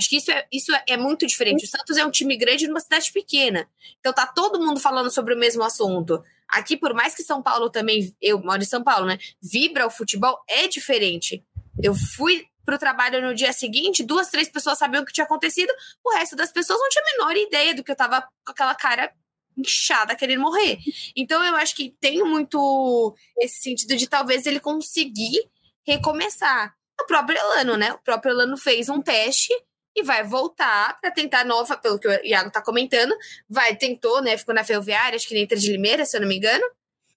[0.00, 1.66] Acho que isso é, isso é muito diferente.
[1.66, 3.68] O Santos é um time grande numa cidade pequena.
[3.98, 6.24] Então tá todo mundo falando sobre o mesmo assunto.
[6.52, 9.18] Aqui, por mais que São Paulo também, eu moro em São Paulo, né?
[9.42, 11.44] Vibra o futebol, é diferente.
[11.82, 15.24] Eu fui para o trabalho no dia seguinte, duas, três pessoas sabiam o que tinha
[15.24, 15.72] acontecido,
[16.04, 18.74] o resto das pessoas não tinha a menor ideia do que eu tava com aquela
[18.74, 19.12] cara
[19.56, 20.78] inchada querendo morrer.
[21.16, 25.50] Então eu acho que tem muito esse sentido de talvez ele conseguir
[25.86, 26.74] recomeçar.
[27.00, 27.92] O próprio Elano, né?
[27.92, 29.52] O próprio Elano fez um teste
[29.94, 33.14] e vai voltar para tentar nova, pelo que o Iago tá comentando,
[33.48, 34.36] vai tentou, né?
[34.36, 36.64] Ficou na Ferroviária, acho que na Inter de Limeira, se eu não me engano.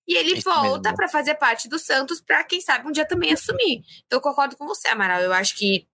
[0.07, 3.31] E ele Isso volta para fazer parte do Santos para quem sabe um dia também
[3.31, 3.83] assumir.
[4.05, 5.21] Então eu concordo com você, Amaral.
[5.21, 5.87] Eu acho que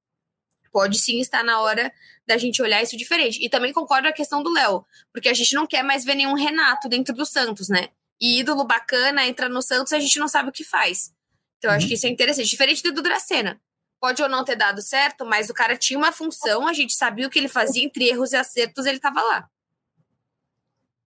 [0.71, 1.91] pode sim estar na hora
[2.25, 3.43] da gente olhar isso diferente.
[3.43, 6.15] E também concordo com a questão do Léo, porque a gente não quer mais ver
[6.15, 7.89] nenhum Renato dentro do Santos, né?
[8.19, 11.13] E ídolo bacana entra no Santos, a gente não sabe o que faz.
[11.57, 11.89] Então, eu acho uhum.
[11.89, 12.49] que isso é interessante.
[12.49, 13.59] Diferente do Dracena.
[13.99, 17.27] Pode ou não ter dado certo, mas o cara tinha uma função, a gente sabia
[17.27, 19.49] o que ele fazia, entre erros e acertos, ele estava lá.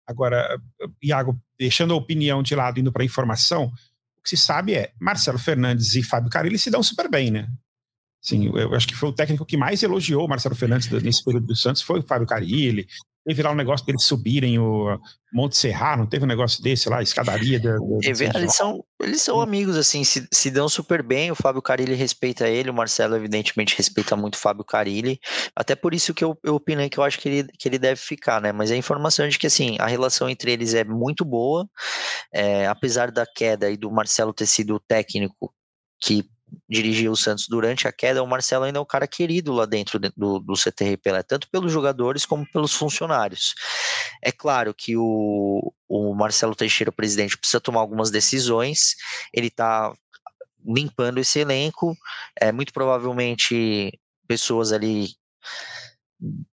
[0.05, 0.59] Agora,
[1.01, 3.71] Iago, deixando a opinião de lado, indo para a informação,
[4.17, 7.47] o que se sabe é Marcelo Fernandes e Fábio Carilli se dão super bem, né?
[8.21, 11.55] Sim, eu acho que foi o técnico que mais elogiou Marcelo Fernandes nesse período do
[11.55, 12.87] Santos, foi o Fábio Carilli.
[13.25, 14.99] Teve lá um negócio deles subirem o
[15.33, 17.57] Monte Serra, não teve um negócio desse lá, escadaria.
[17.57, 21.31] Da, da eles, são, eles são amigos, assim, se, se dão super bem.
[21.31, 25.19] O Fábio Carilli respeita ele, o Marcelo, evidentemente, respeita muito o Fábio Carilli.
[25.55, 27.99] Até por isso que eu, eu opinei que eu acho que ele, que ele deve
[27.99, 28.51] ficar, né?
[28.51, 31.65] Mas a informação é de que, assim, a relação entre eles é muito boa,
[32.33, 35.53] é, apesar da queda e do Marcelo ter sido o técnico
[36.01, 36.25] que
[36.69, 39.99] dirigiu o Santos durante a queda, o Marcelo ainda é um cara querido lá dentro
[39.99, 43.53] do, do CTR tanto pelos jogadores como pelos funcionários.
[44.21, 48.95] É claro que o, o Marcelo Teixeira, o presidente, precisa tomar algumas decisões,
[49.33, 49.93] ele está
[50.65, 51.95] limpando esse elenco,
[52.39, 53.91] é, muito provavelmente
[54.27, 55.09] pessoas ali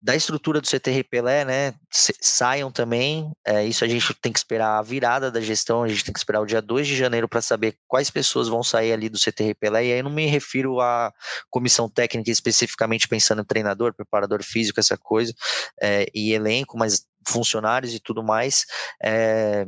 [0.00, 3.30] da estrutura do CTR Pelé, né, saiam também.
[3.46, 6.18] É, isso a gente tem que esperar a virada da gestão, a gente tem que
[6.18, 9.54] esperar o dia 2 de janeiro para saber quais pessoas vão sair ali do CTR
[9.58, 9.86] Pelé.
[9.86, 11.12] E aí não me refiro à
[11.50, 15.34] comissão técnica especificamente pensando em treinador, preparador físico, essa coisa,
[15.82, 18.64] é, e elenco, mas funcionários e tudo mais.
[19.02, 19.66] É,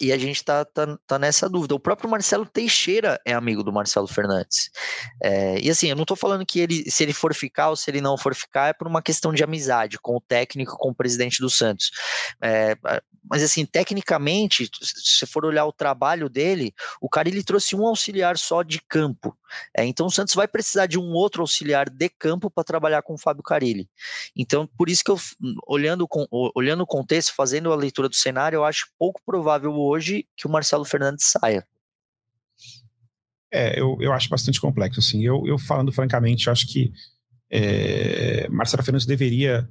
[0.00, 1.74] e a gente tá, tá, tá, nessa dúvida.
[1.74, 4.70] O próprio Marcelo Teixeira é amigo do Marcelo Fernandes.
[5.22, 7.90] É, e assim, eu não tô falando que ele, se ele for ficar ou se
[7.90, 10.94] ele não for ficar, é por uma questão de amizade com o técnico, com o
[10.94, 11.90] presidente do Santos.
[12.42, 12.76] É,
[13.28, 18.38] mas assim, tecnicamente, se for olhar o trabalho dele, o cara ele trouxe um auxiliar
[18.38, 19.36] só de campo.
[19.76, 23.14] É, então o Santos vai precisar de um outro auxiliar de campo para trabalhar com
[23.14, 23.88] o Fábio Carilli.
[24.36, 25.18] Então, por isso que eu,
[25.66, 30.26] olhando, com, olhando o contexto, fazendo a leitura do cenário, eu acho pouco provável hoje
[30.36, 31.66] que o Marcelo Fernandes saia.
[33.52, 35.24] É, eu, eu acho bastante complexo, assim.
[35.24, 36.92] Eu, eu falando francamente, acho que
[37.50, 39.68] é, Marcelo Fernandes deveria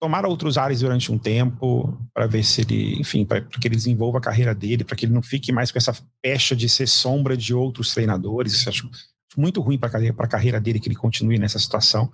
[0.00, 4.18] tomar outros ares durante um tempo para ver se ele, enfim, para que ele desenvolva
[4.18, 7.36] a carreira dele, para que ele não fique mais com essa pecha de ser sombra
[7.36, 8.52] de outros treinadores.
[8.52, 8.88] Isso acho
[9.36, 12.10] muito ruim para a carreira dele que ele continue nessa situação.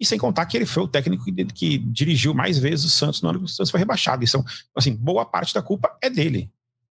[0.00, 3.20] E sem contar que ele foi o técnico que, que dirigiu mais vezes o Santos
[3.20, 4.24] no ano que o Santos foi rebaixado.
[4.24, 6.50] Então, assim, boa parte da culpa é dele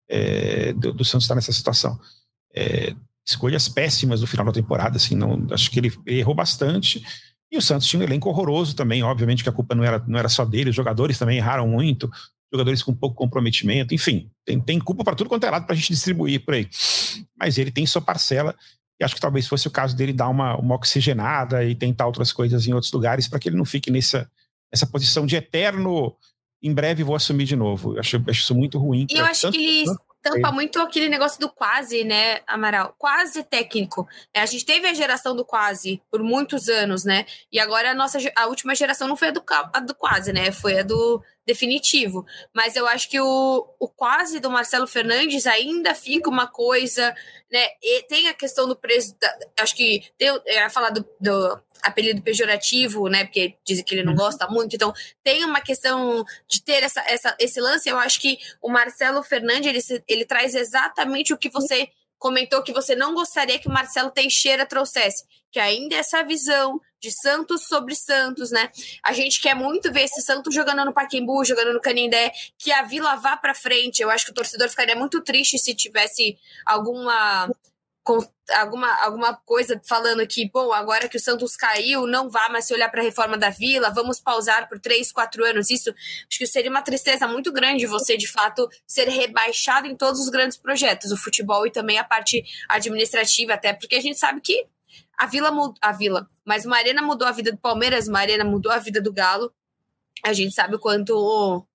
[0.09, 1.99] é, do, do, Santos estar nessa situação.
[2.55, 7.03] É, escolhas péssimas no final da temporada, assim, não, acho que ele errou bastante.
[7.55, 10.19] E o Santos tinha um elenco horroroso também, obviamente que a culpa não era, não
[10.19, 12.11] era só dele, os jogadores também erraram muito,
[12.51, 15.75] jogadores com pouco comprometimento, enfim, tem, tem culpa para tudo quanto é lado para a
[15.77, 16.67] gente distribuir por aí.
[17.39, 18.53] Mas ele tem sua parcela,
[18.99, 22.33] e acho que talvez fosse o caso dele dar uma, uma oxigenada e tentar outras
[22.33, 24.29] coisas em outros lugares para que ele não fique nessa,
[24.69, 26.13] nessa posição de eterno
[26.61, 27.93] em breve vou assumir de novo.
[27.93, 29.05] Eu acho, acho isso muito ruim.
[29.09, 29.85] E eu acho que ele
[30.25, 32.95] tampa muito aquele negócio do quase, né, Amaral?
[32.97, 34.07] Quase técnico.
[34.33, 37.25] É, a gente teve a geração do quase por muitos anos, né?
[37.51, 40.51] E agora a nossa a última geração não foi a do, a do quase, né?
[40.51, 42.25] Foi a do definitivo.
[42.53, 47.15] Mas eu acho que o, o quase do Marcelo Fernandes ainda fica uma coisa,
[47.51, 47.67] né?
[47.81, 49.15] E tem a questão do preço.
[49.19, 53.25] Da, acho que tem, eu ia falar do, do apelido pejorativo, né?
[53.25, 54.17] Porque dizem que ele não uhum.
[54.17, 54.75] gosta muito.
[54.75, 54.91] Então,
[55.23, 57.87] tem uma questão de ter essa, essa, esse lance.
[57.87, 62.73] Eu acho que o Marcelo Fernandes ele, ele traz exatamente o que você comentou que
[62.73, 67.67] você não gostaria que o Marcelo Teixeira trouxesse, que ainda é essa visão de Santos
[67.67, 68.71] sobre Santos, né?
[69.03, 72.81] A gente quer muito ver esse Santos jogando no Paquembu, jogando no Canindé, que a
[72.81, 74.01] Vila vá para frente.
[74.01, 77.47] Eu acho que o torcedor ficaria muito triste se tivesse alguma
[78.03, 78.19] com
[78.55, 82.73] alguma, alguma coisa falando que, bom, agora que o Santos caiu, não vá mais se
[82.73, 85.71] olhar para a reforma da Vila, vamos pausar por três, quatro anos.
[85.71, 90.21] Isso acho que seria uma tristeza muito grande você, de fato, ser rebaixado em todos
[90.21, 94.39] os grandes projetos, o futebol e também a parte administrativa, até porque a gente sabe
[94.39, 94.67] que
[95.17, 98.71] a Vila a Vila, mas uma arena mudou a vida do Palmeiras, uma arena mudou
[98.71, 99.51] a vida do Galo.
[100.23, 101.65] A gente sabe o quanto,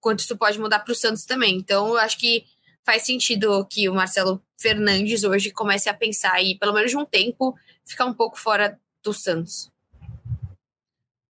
[0.00, 1.56] quanto isso pode mudar para o Santos também.
[1.56, 2.44] Então, eu acho que
[2.84, 7.04] faz sentido que o Marcelo Fernandes hoje comece a pensar e, pelo menos de um
[7.04, 9.70] tempo, ficar um pouco fora do Santos.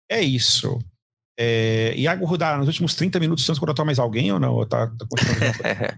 [0.09, 0.79] É isso.
[1.37, 4.53] É, Iago Rudar, nos últimos 30 minutos o Santos contratou mais alguém ou não?
[4.53, 5.05] Ou tá, tá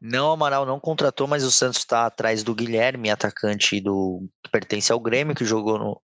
[0.00, 4.92] não, Amaral não contratou, mas o Santos está atrás do Guilherme, atacante do que pertence
[4.92, 6.00] ao Grêmio, que jogou no,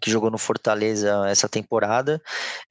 [0.00, 2.20] que jogou no Fortaleza essa temporada.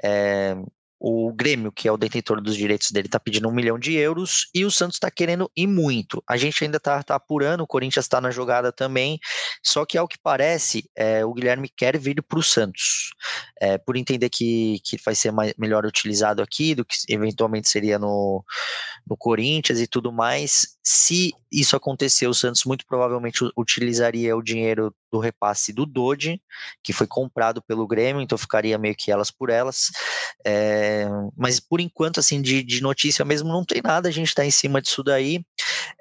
[0.04, 0.56] É,
[1.00, 4.48] o Grêmio, que é o detentor dos direitos dele, está pedindo um milhão de euros
[4.54, 6.24] e o Santos está querendo ir muito.
[6.28, 9.20] A gente ainda está tá apurando, o Corinthians está na jogada também,
[9.64, 13.14] só que ao que parece, é, o Guilherme quer vir para o Santos,
[13.60, 18.00] é, por entender que, que vai ser mais, melhor utilizado aqui do que eventualmente seria
[18.00, 18.44] no,
[19.08, 20.78] no Corinthians e tudo mais.
[20.84, 26.42] Se isso acontecer, o Santos muito provavelmente utilizaria o dinheiro do repasse do Dodge,
[26.84, 29.92] que foi comprado pelo Grêmio, então ficaria meio que elas por elas.
[30.46, 34.46] É, mas por enquanto, assim, de, de, notícia mesmo não tem nada, a gente está
[34.46, 35.46] em cima disso daí.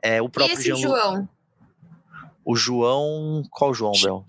[0.03, 1.29] É, o próprio e esse João?
[2.45, 3.43] O João.
[3.51, 4.27] Qual João, Bel?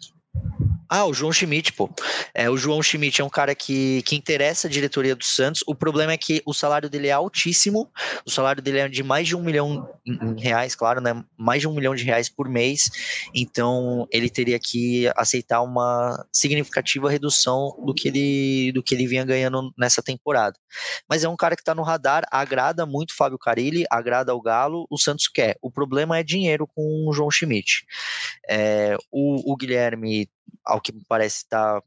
[0.90, 1.90] Ah, o João Schmidt, pô.
[2.34, 5.64] É, o João Schmidt é um cara que, que interessa a diretoria do Santos.
[5.66, 7.92] O problema é que o salário dele é altíssimo.
[8.26, 11.24] O salário dele é de mais de um milhão em reais, claro, né?
[11.38, 12.90] Mais de um milhão de reais por mês.
[13.34, 19.26] Então ele teria que aceitar uma significativa redução do que ele, do que ele vinha
[19.26, 20.58] ganhando nessa temporada.
[21.10, 24.86] Mas é um cara que está no radar, agrada muito Fábio Carilli, agrada ao Galo.
[24.90, 25.58] O Santos quer.
[25.62, 27.86] O problema é dinheiro com o João Schmidt.
[28.48, 30.30] É, o, o Guilherme
[30.64, 31.82] ao que me parece está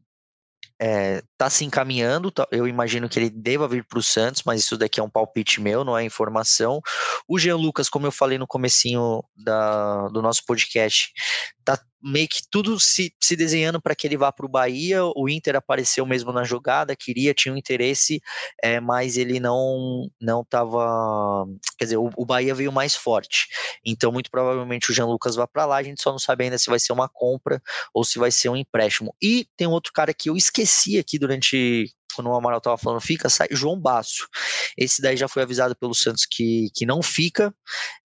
[0.81, 2.31] é, tá se encaminhando.
[2.31, 5.11] Tá, eu imagino que ele deva vir para o Santos, mas isso daqui é um
[5.11, 6.81] palpite meu, não é informação.
[7.27, 11.13] O Jean Lucas, como eu falei no comecinho da, do nosso podcast,
[11.65, 15.01] tá meio que tudo se, se desenhando para que ele vá para o Bahia.
[15.17, 18.21] O Inter apareceu mesmo na jogada, queria, tinha um interesse,
[18.63, 21.45] é, mas ele não não estava.
[21.77, 23.49] Quer dizer, o, o, Bahia veio mais forte.
[23.85, 25.77] Então, muito provavelmente o Jean Lucas vai para lá.
[25.77, 27.61] A gente só não sabe ainda se vai ser uma compra
[27.93, 29.15] ou se vai ser um empréstimo.
[29.21, 30.68] E tem outro cara que eu esqueci
[30.99, 34.27] aqui durante quando o Amaral estava falando fica, sai João Basso.
[34.77, 37.55] Esse daí já foi avisado pelo Santos que, que não fica.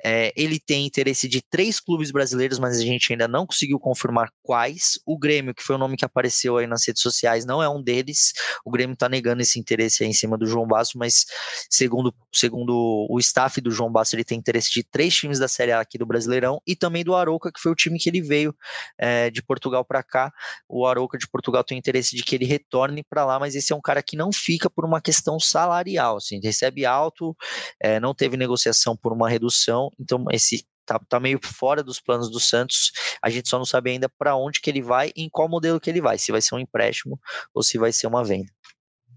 [0.06, 4.30] É, ele tem interesse de três clubes brasileiros, mas a gente ainda não conseguiu confirmar
[4.44, 5.00] quais.
[5.04, 7.82] O Grêmio, que foi o nome que apareceu aí nas redes sociais, não é um
[7.82, 8.34] deles.
[8.64, 11.26] O Grêmio está negando esse interesse aí em cima do João Basso, mas
[11.72, 15.72] segundo, segundo o staff do João Basso, ele tem interesse de três times da Série
[15.72, 18.56] A aqui do Brasileirão e também do Arouca, que foi o time que ele veio
[18.96, 20.32] é, de Portugal para cá.
[20.70, 23.76] O Arouca de Portugal tem interesse de que ele retorne para lá, mas esse é
[23.76, 27.36] um cara que não fica por uma questão salarial, assim, recebe alto,
[27.82, 32.30] é, não teve negociação por uma redução, então esse tá, tá meio fora dos planos
[32.30, 32.92] do Santos.
[33.22, 35.80] A gente só não sabe ainda para onde que ele vai e em qual modelo
[35.80, 37.20] que ele vai, se vai ser um empréstimo
[37.54, 38.52] ou se vai ser uma venda.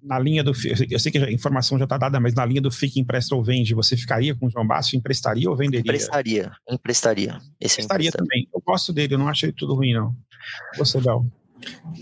[0.02, 0.52] Na linha do
[0.88, 3.42] eu sei que a informação já está dada, mas na linha do fica empresta ou
[3.42, 4.94] vende, você ficaria com o João Basso?
[4.94, 5.80] Emprestaria ou venderia?
[5.80, 7.38] Emprestaria, emprestaria.
[7.60, 8.48] Esse emprestaria também.
[8.54, 10.14] Eu gosto dele, eu não achei tudo ruim, não.
[10.76, 11.26] Você, Bel?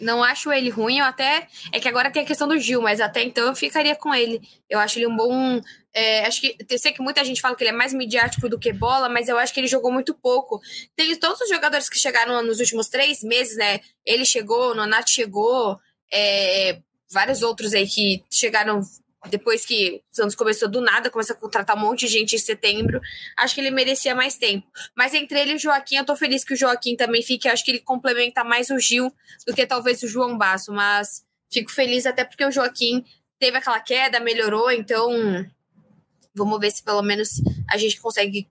[0.01, 1.47] Não acho ele ruim, eu até.
[1.73, 4.41] É que agora tem a questão do Gil, mas até então eu ficaria com ele.
[4.69, 5.61] Eu acho ele um bom.
[5.93, 6.57] É, acho que.
[6.69, 9.29] Eu sei que muita gente fala que ele é mais midiático do que bola, mas
[9.29, 10.61] eu acho que ele jogou muito pouco.
[10.97, 13.81] Tem todos os jogadores que chegaram nos últimos três meses, né?
[14.05, 15.79] Ele chegou, o Nonato chegou,
[16.13, 16.79] é,
[17.11, 18.81] vários outros aí que chegaram
[19.29, 22.39] depois que o Santos começou do nada, começou a contratar um monte de gente em
[22.39, 23.01] setembro,
[23.37, 24.67] acho que ele merecia mais tempo.
[24.97, 27.65] Mas entre ele e o Joaquim, eu tô feliz que o Joaquim também fique, acho
[27.65, 29.13] que ele complementa mais o Gil
[29.47, 33.05] do que talvez o João Basso, mas fico feliz até porque o Joaquim
[33.39, 35.11] teve aquela queda, melhorou, então
[36.35, 38.49] vamos ver se pelo menos a gente consegue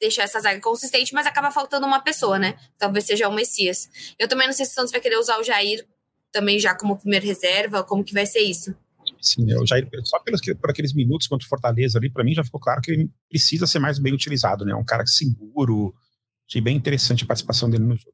[0.00, 2.58] deixar essa zaga consistente, mas acaba faltando uma pessoa, né?
[2.76, 3.88] Talvez seja o Messias.
[4.18, 5.86] Eu também não sei se o Santos vai querer usar o Jair
[6.32, 8.74] também já como primeira reserva, como que vai ser isso.
[9.22, 12.42] Sim, eu já, só pelos, por aqueles minutos contra o Fortaleza ali, para mim já
[12.42, 14.74] ficou claro que ele precisa ser mais bem utilizado, né?
[14.74, 15.94] Um cara seguro,
[16.48, 18.12] achei bem interessante a participação dele no jogo.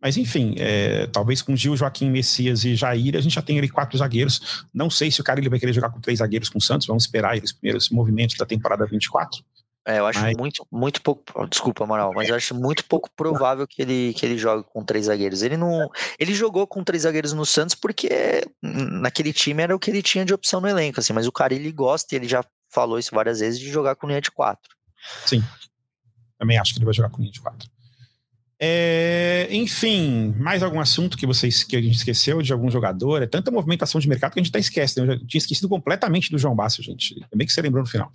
[0.00, 3.68] Mas enfim, é, talvez com Gil, Joaquim, Messias e Jair, a gente já tem ali
[3.68, 4.64] quatro zagueiros.
[4.72, 6.86] Não sei se o cara ele vai querer jogar com três zagueiros com o Santos,
[6.86, 9.44] vamos esperar os primeiros movimentos da temporada 24.
[9.86, 10.36] É, eu acho mas...
[10.36, 11.46] muito, muito pouco.
[11.46, 15.06] Desculpa, Amaral, mas eu acho muito pouco provável que ele, que ele jogue com três
[15.06, 15.42] zagueiros.
[15.42, 15.90] Ele não.
[16.18, 20.24] Ele jogou com três zagueiros no Santos porque naquele time era o que ele tinha
[20.24, 23.14] de opção no elenco, assim, mas o cara ele gosta e ele já falou isso
[23.14, 24.70] várias vezes de jogar com linha de quatro.
[25.26, 25.42] Sim.
[26.38, 27.68] Também acho que ele vai jogar com linha de quatro.
[28.62, 33.22] É, enfim, mais algum assunto que vocês que a gente esqueceu de algum jogador?
[33.22, 35.00] É tanta movimentação de mercado que a gente até esquece.
[35.00, 35.06] Né?
[35.06, 37.18] Eu já tinha esquecido completamente do João Basso, gente.
[37.30, 38.12] Também que você lembrou no final.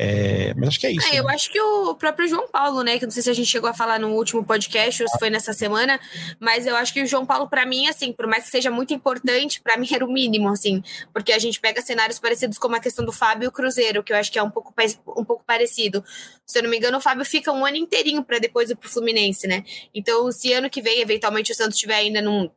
[0.00, 1.08] É, mas acho que é isso.
[1.08, 1.18] É, né?
[1.18, 3.00] Eu acho que o próprio João Paulo, né?
[3.00, 5.28] Que não sei se a gente chegou a falar no último podcast ou se foi
[5.28, 5.98] nessa semana,
[6.38, 8.94] mas eu acho que o João Paulo, para mim, assim, por mais que seja muito
[8.94, 12.80] importante, para mim era o mínimo, assim, porque a gente pega cenários parecidos como a
[12.80, 14.72] questão do Fábio e o Cruzeiro, que eu acho que é um pouco,
[15.16, 16.04] um pouco parecido.
[16.46, 18.88] Se eu não me engano, o Fábio fica um ano inteirinho para depois ir pro
[18.88, 19.64] Fluminense, né?
[19.92, 22.48] Então, se ano que vem, eventualmente, o Santos estiver ainda num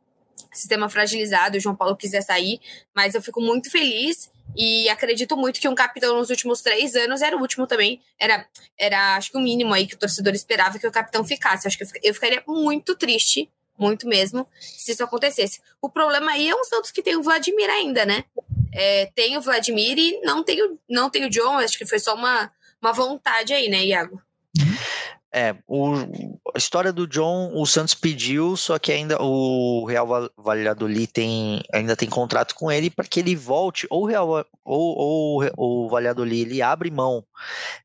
[0.52, 2.60] sistema fragilizado, o João Paulo quiser sair,
[2.94, 7.22] mas eu fico muito feliz e acredito muito que um capitão nos últimos três anos
[7.22, 8.00] era o último também.
[8.18, 8.46] Era,
[8.78, 11.66] era acho que o mínimo aí que o torcedor esperava que o capitão ficasse.
[11.66, 15.60] Acho que eu ficaria muito triste, muito mesmo, se isso acontecesse.
[15.80, 18.24] O problema aí é um Santos que tem o Vladimir ainda, né?
[18.72, 21.58] É, tem o Vladimir e não tem o, não tem o John.
[21.58, 22.50] Acho que foi só uma,
[22.80, 24.20] uma vontade aí, né, Iago?
[25.34, 25.94] É, o,
[26.54, 30.06] a história do John, o Santos pediu, só que ainda o Real
[30.36, 35.42] Valladolid tem, ainda tem contrato com ele para que ele volte, ou o Real ou,
[35.56, 37.24] ou o Valladolid ele abre mão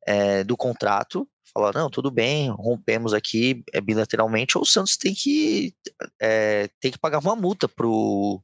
[0.06, 1.28] é, do contrato
[1.58, 5.74] falar, não, tudo bem, rompemos aqui é, bilateralmente, ou o Santos tem que,
[6.22, 8.41] é, tem que pagar uma multa pro,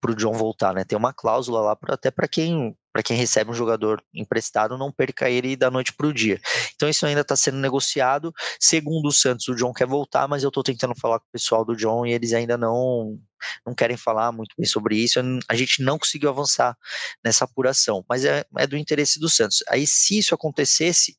[0.00, 0.84] pro John voltar, né?
[0.84, 4.90] Tem uma cláusula lá pra, até para quem para quem recebe um jogador emprestado não
[4.90, 6.40] perca ele da noite para o dia.
[6.74, 8.32] Então isso ainda está sendo negociado.
[8.58, 11.64] Segundo o Santos, o John quer voltar, mas eu estou tentando falar com o pessoal
[11.64, 13.18] do John e eles ainda não
[13.66, 15.18] não querem falar muito bem sobre isso.
[15.48, 16.76] A gente não conseguiu avançar
[17.24, 19.64] nessa apuração, mas é, é do interesse do Santos.
[19.68, 21.16] Aí se isso acontecesse,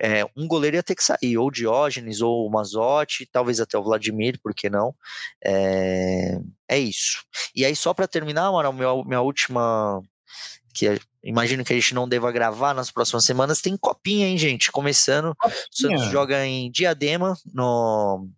[0.00, 3.82] é, um goleiro ia ter que sair, ou Diógenes, ou o Mazotti, talvez até o
[3.82, 4.94] Vladimir, por que não?
[5.44, 6.38] É,
[6.68, 7.24] é isso.
[7.54, 10.02] E aí, só para terminar, Amaral, minha, minha última.
[10.76, 14.70] Que imagino que a gente não deva gravar nas próximas semanas, tem copinha, hein, gente?
[14.70, 15.34] Começando.
[15.34, 15.56] Copinha.
[15.72, 18.28] O Santos joga em Diadema, no,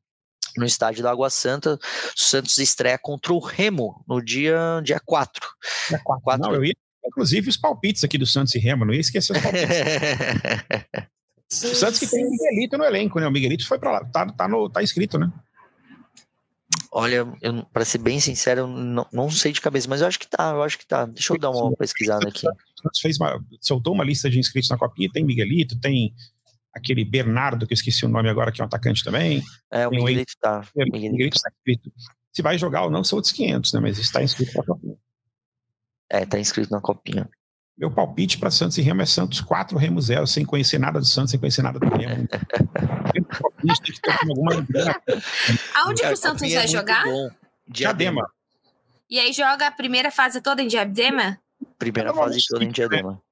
[0.56, 1.74] no estádio da Água Santa.
[1.74, 5.48] O Santos estreia contra o Remo no dia, dia 4.
[5.88, 6.22] Dia 4.
[6.22, 6.46] 4.
[6.46, 6.74] Não, eu ia,
[7.04, 9.76] inclusive, os palpites aqui do Santos e Remo, não ia esquecer os palpites.
[11.50, 13.26] O Santos que tem o Miguelito no elenco, né?
[13.26, 15.28] O Miguelito foi pra lá, tá, tá, no, tá escrito, né?
[16.92, 17.26] Olha,
[17.72, 20.50] pra ser bem sincero, eu não, não sei de cabeça, mas eu acho que tá,
[20.50, 21.06] eu acho que tá.
[21.06, 22.46] Deixa eu dar uma pesquisada aqui.
[23.00, 26.14] Fez uma, soltou uma lista de inscritos na Copinha, tem Miguelito, tem
[26.72, 29.42] aquele Bernardo, que eu esqueci o nome agora, que é um atacante também.
[29.70, 30.66] É, o Miguelito tá.
[30.74, 31.92] O Miguelito tá inscrito.
[32.32, 33.80] Se vai jogar ou não, são outros 500, né?
[33.80, 34.96] Mas está inscrito na Copinha.
[36.10, 37.28] É, tá inscrito na Copinha.
[37.78, 41.06] Meu palpite para Santos e Remo é Santos 4, Remo 0, sem conhecer nada do
[41.06, 42.26] Santos, sem conhecer nada do Remo.
[45.76, 47.04] Aonde que o Santos vai é jogar?
[47.68, 48.28] Diadema.
[49.08, 51.38] E aí joga a primeira fase toda em Diadema?
[51.78, 53.22] Primeira fase toda em Diadema.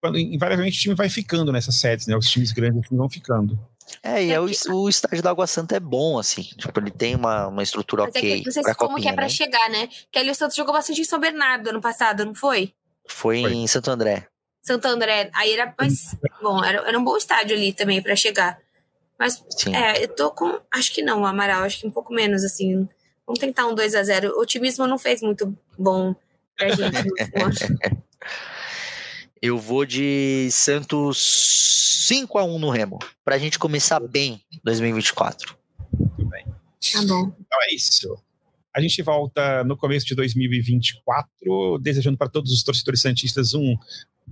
[0.00, 2.16] Quando, invariavelmente o time vai ficando nessas sedes, né?
[2.16, 3.58] Os times grandes vão ficando.
[4.00, 6.42] É, e é, é o, o estádio da Água Santa é bom, assim.
[6.42, 8.32] Tipo, ele tem uma, uma estrutura Mas ok.
[8.32, 9.28] É que, não sei como copinha, que é pra né?
[9.28, 9.88] chegar, né?
[10.12, 12.74] Que ali o Santos jogou bastante em São Bernardo ano passado, não foi?
[13.08, 13.52] Foi, Foi.
[13.52, 14.26] em Santo André.
[14.62, 15.30] Santo André.
[15.34, 16.14] Aí era mais.
[16.42, 18.58] Bom, era, era um bom estádio ali também para chegar.
[19.18, 19.74] Mas, Sim.
[19.74, 20.60] é, eu tô com.
[20.70, 22.88] Acho que não, o Amaral, acho que um pouco menos, assim.
[23.26, 26.14] Vamos tentar um 2 a 0 O otimismo não fez muito bom
[26.56, 26.96] pra gente.
[29.42, 35.56] eu vou de Santos 5 a 1 no Remo, pra gente começar bem 2024.
[35.98, 36.46] Muito bem.
[36.92, 37.32] Tá bom.
[37.38, 38.16] Então é isso.
[38.78, 43.76] A gente volta no começo de 2024, desejando para todos os torcedores santistas um,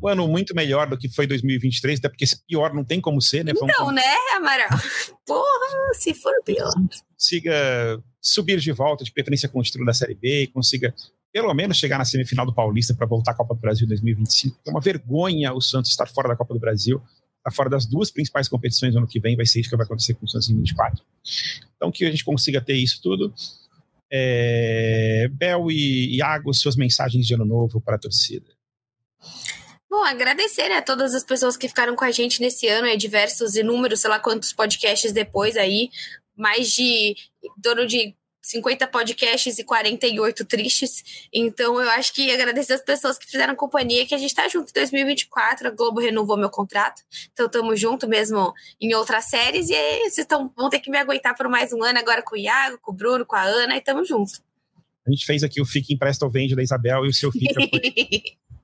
[0.01, 3.44] um ano muito melhor do que foi 2023, até porque pior não tem como ser,
[3.44, 3.53] né?
[3.53, 4.05] Vamos então, né,
[4.36, 4.68] Amaral?
[5.26, 6.70] Porra, se for pior.
[7.12, 10.94] Consiga subir de volta, de preferência com o título da Série B, e consiga
[11.32, 14.61] pelo menos chegar na semifinal do Paulista para voltar à Copa do Brasil 2025.
[14.64, 17.03] É uma vergonha o Santos estar fora da Copa do Brasil,
[17.38, 19.86] estar fora das duas principais competições no ano que vem, vai ser isso que vai
[19.86, 21.05] acontecer com o Santos em 2024.
[21.76, 23.34] Então, que a gente consiga ter isso tudo.
[24.11, 28.46] É, Bel e Iago, suas mensagens de ano novo para a torcida.
[29.88, 32.96] Bom, agradecer né, a todas as pessoas que ficaram com a gente nesse ano, é,
[32.96, 35.90] diversos, inúmeros, sei lá quantos podcasts depois aí,
[36.36, 37.16] mais de
[37.62, 38.14] torno de
[38.47, 41.28] 50 podcasts e 48 tristes.
[41.32, 44.70] Então, eu acho que agradecer as pessoas que fizeram companhia, que a gente tá junto
[44.70, 45.66] em 2024.
[45.66, 47.03] A Globo renovou meu contrato.
[47.32, 49.68] Então, estamos junto mesmo em outras séries.
[49.68, 52.36] E aí, vocês tão, vão ter que me aguentar por mais um ano agora com
[52.36, 54.40] o Iago, com o Bruno, com a Ana, e estamos juntos.
[55.07, 57.61] A gente fez aqui o Fique Empresta ou Vende da Isabel e o seu Fica.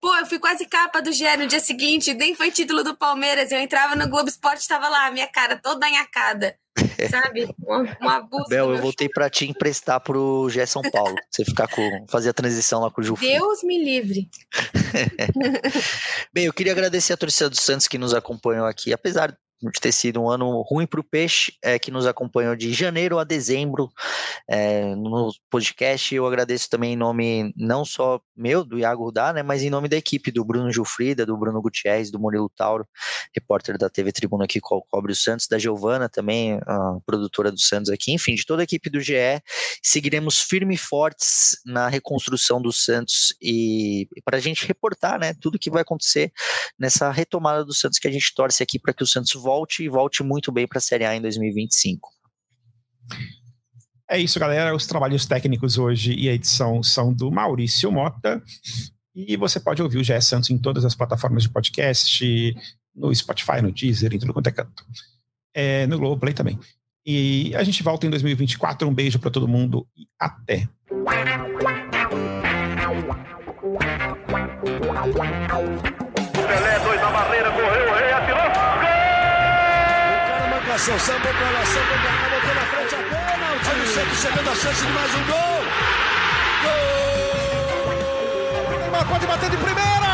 [0.00, 3.52] Pô, eu fui quase capa do GE no dia seguinte, nem foi título do Palmeiras.
[3.52, 6.56] Eu entrava no Globo Esporte, tava lá, minha cara toda anhacada.
[7.10, 7.44] Sabe?
[7.66, 8.48] Um, um abuso.
[8.48, 11.14] Bel, eu voltei para te emprestar pro GE São Paulo.
[11.30, 12.06] Você ficar com.
[12.08, 13.14] fazer a transição lá com o Ju.
[13.20, 14.28] Deus me livre.
[16.32, 18.92] Bem, eu queria agradecer a torcida do Santos que nos acompanhou aqui.
[18.92, 19.36] Apesar
[19.70, 23.18] de ter sido um ano ruim para o peixe, é, que nos acompanhou de janeiro
[23.18, 23.90] a dezembro
[24.48, 26.14] é, no podcast.
[26.14, 29.88] Eu agradeço também em nome não só meu, do Iago Rudá, né, mas em nome
[29.88, 32.86] da equipe do Bruno Gilfrida, do Bruno Gutierrez, do Murilo Tauro,
[33.34, 36.58] repórter da TV Tribuna que co cobre o Santos, da Giovana também,
[37.06, 39.14] produtora do Santos aqui, enfim, de toda a equipe do GE.
[39.82, 45.34] Seguiremos firme e fortes na reconstrução do Santos e, e para a gente reportar né,
[45.40, 46.32] tudo que vai acontecer
[46.78, 49.51] nessa retomada do Santos que a gente torce aqui para que o Santos volte
[49.82, 52.08] e volte muito bem para a Série A em 2025.
[54.10, 54.74] É isso, galera.
[54.74, 58.42] Os trabalhos técnicos hoje e a edição são do Maurício Mota.
[59.14, 62.54] E você pode ouvir o GE Santos em todas as plataformas de podcast,
[62.94, 64.84] no Spotify, no Deezer, em tudo quanto é canto.
[65.54, 66.58] É, no Globoplay também.
[67.04, 68.88] E a gente volta em 2024.
[68.88, 70.68] Um beijo para todo mundo e até.
[80.82, 83.70] Marcação, sambou pra lá, sambou pra cá, botou na frente a pênalti.
[83.70, 85.62] Olha o Santos chegando a chance de mais um gol.
[88.64, 88.78] Gol!
[88.78, 90.11] Neymar pode bater de primeira.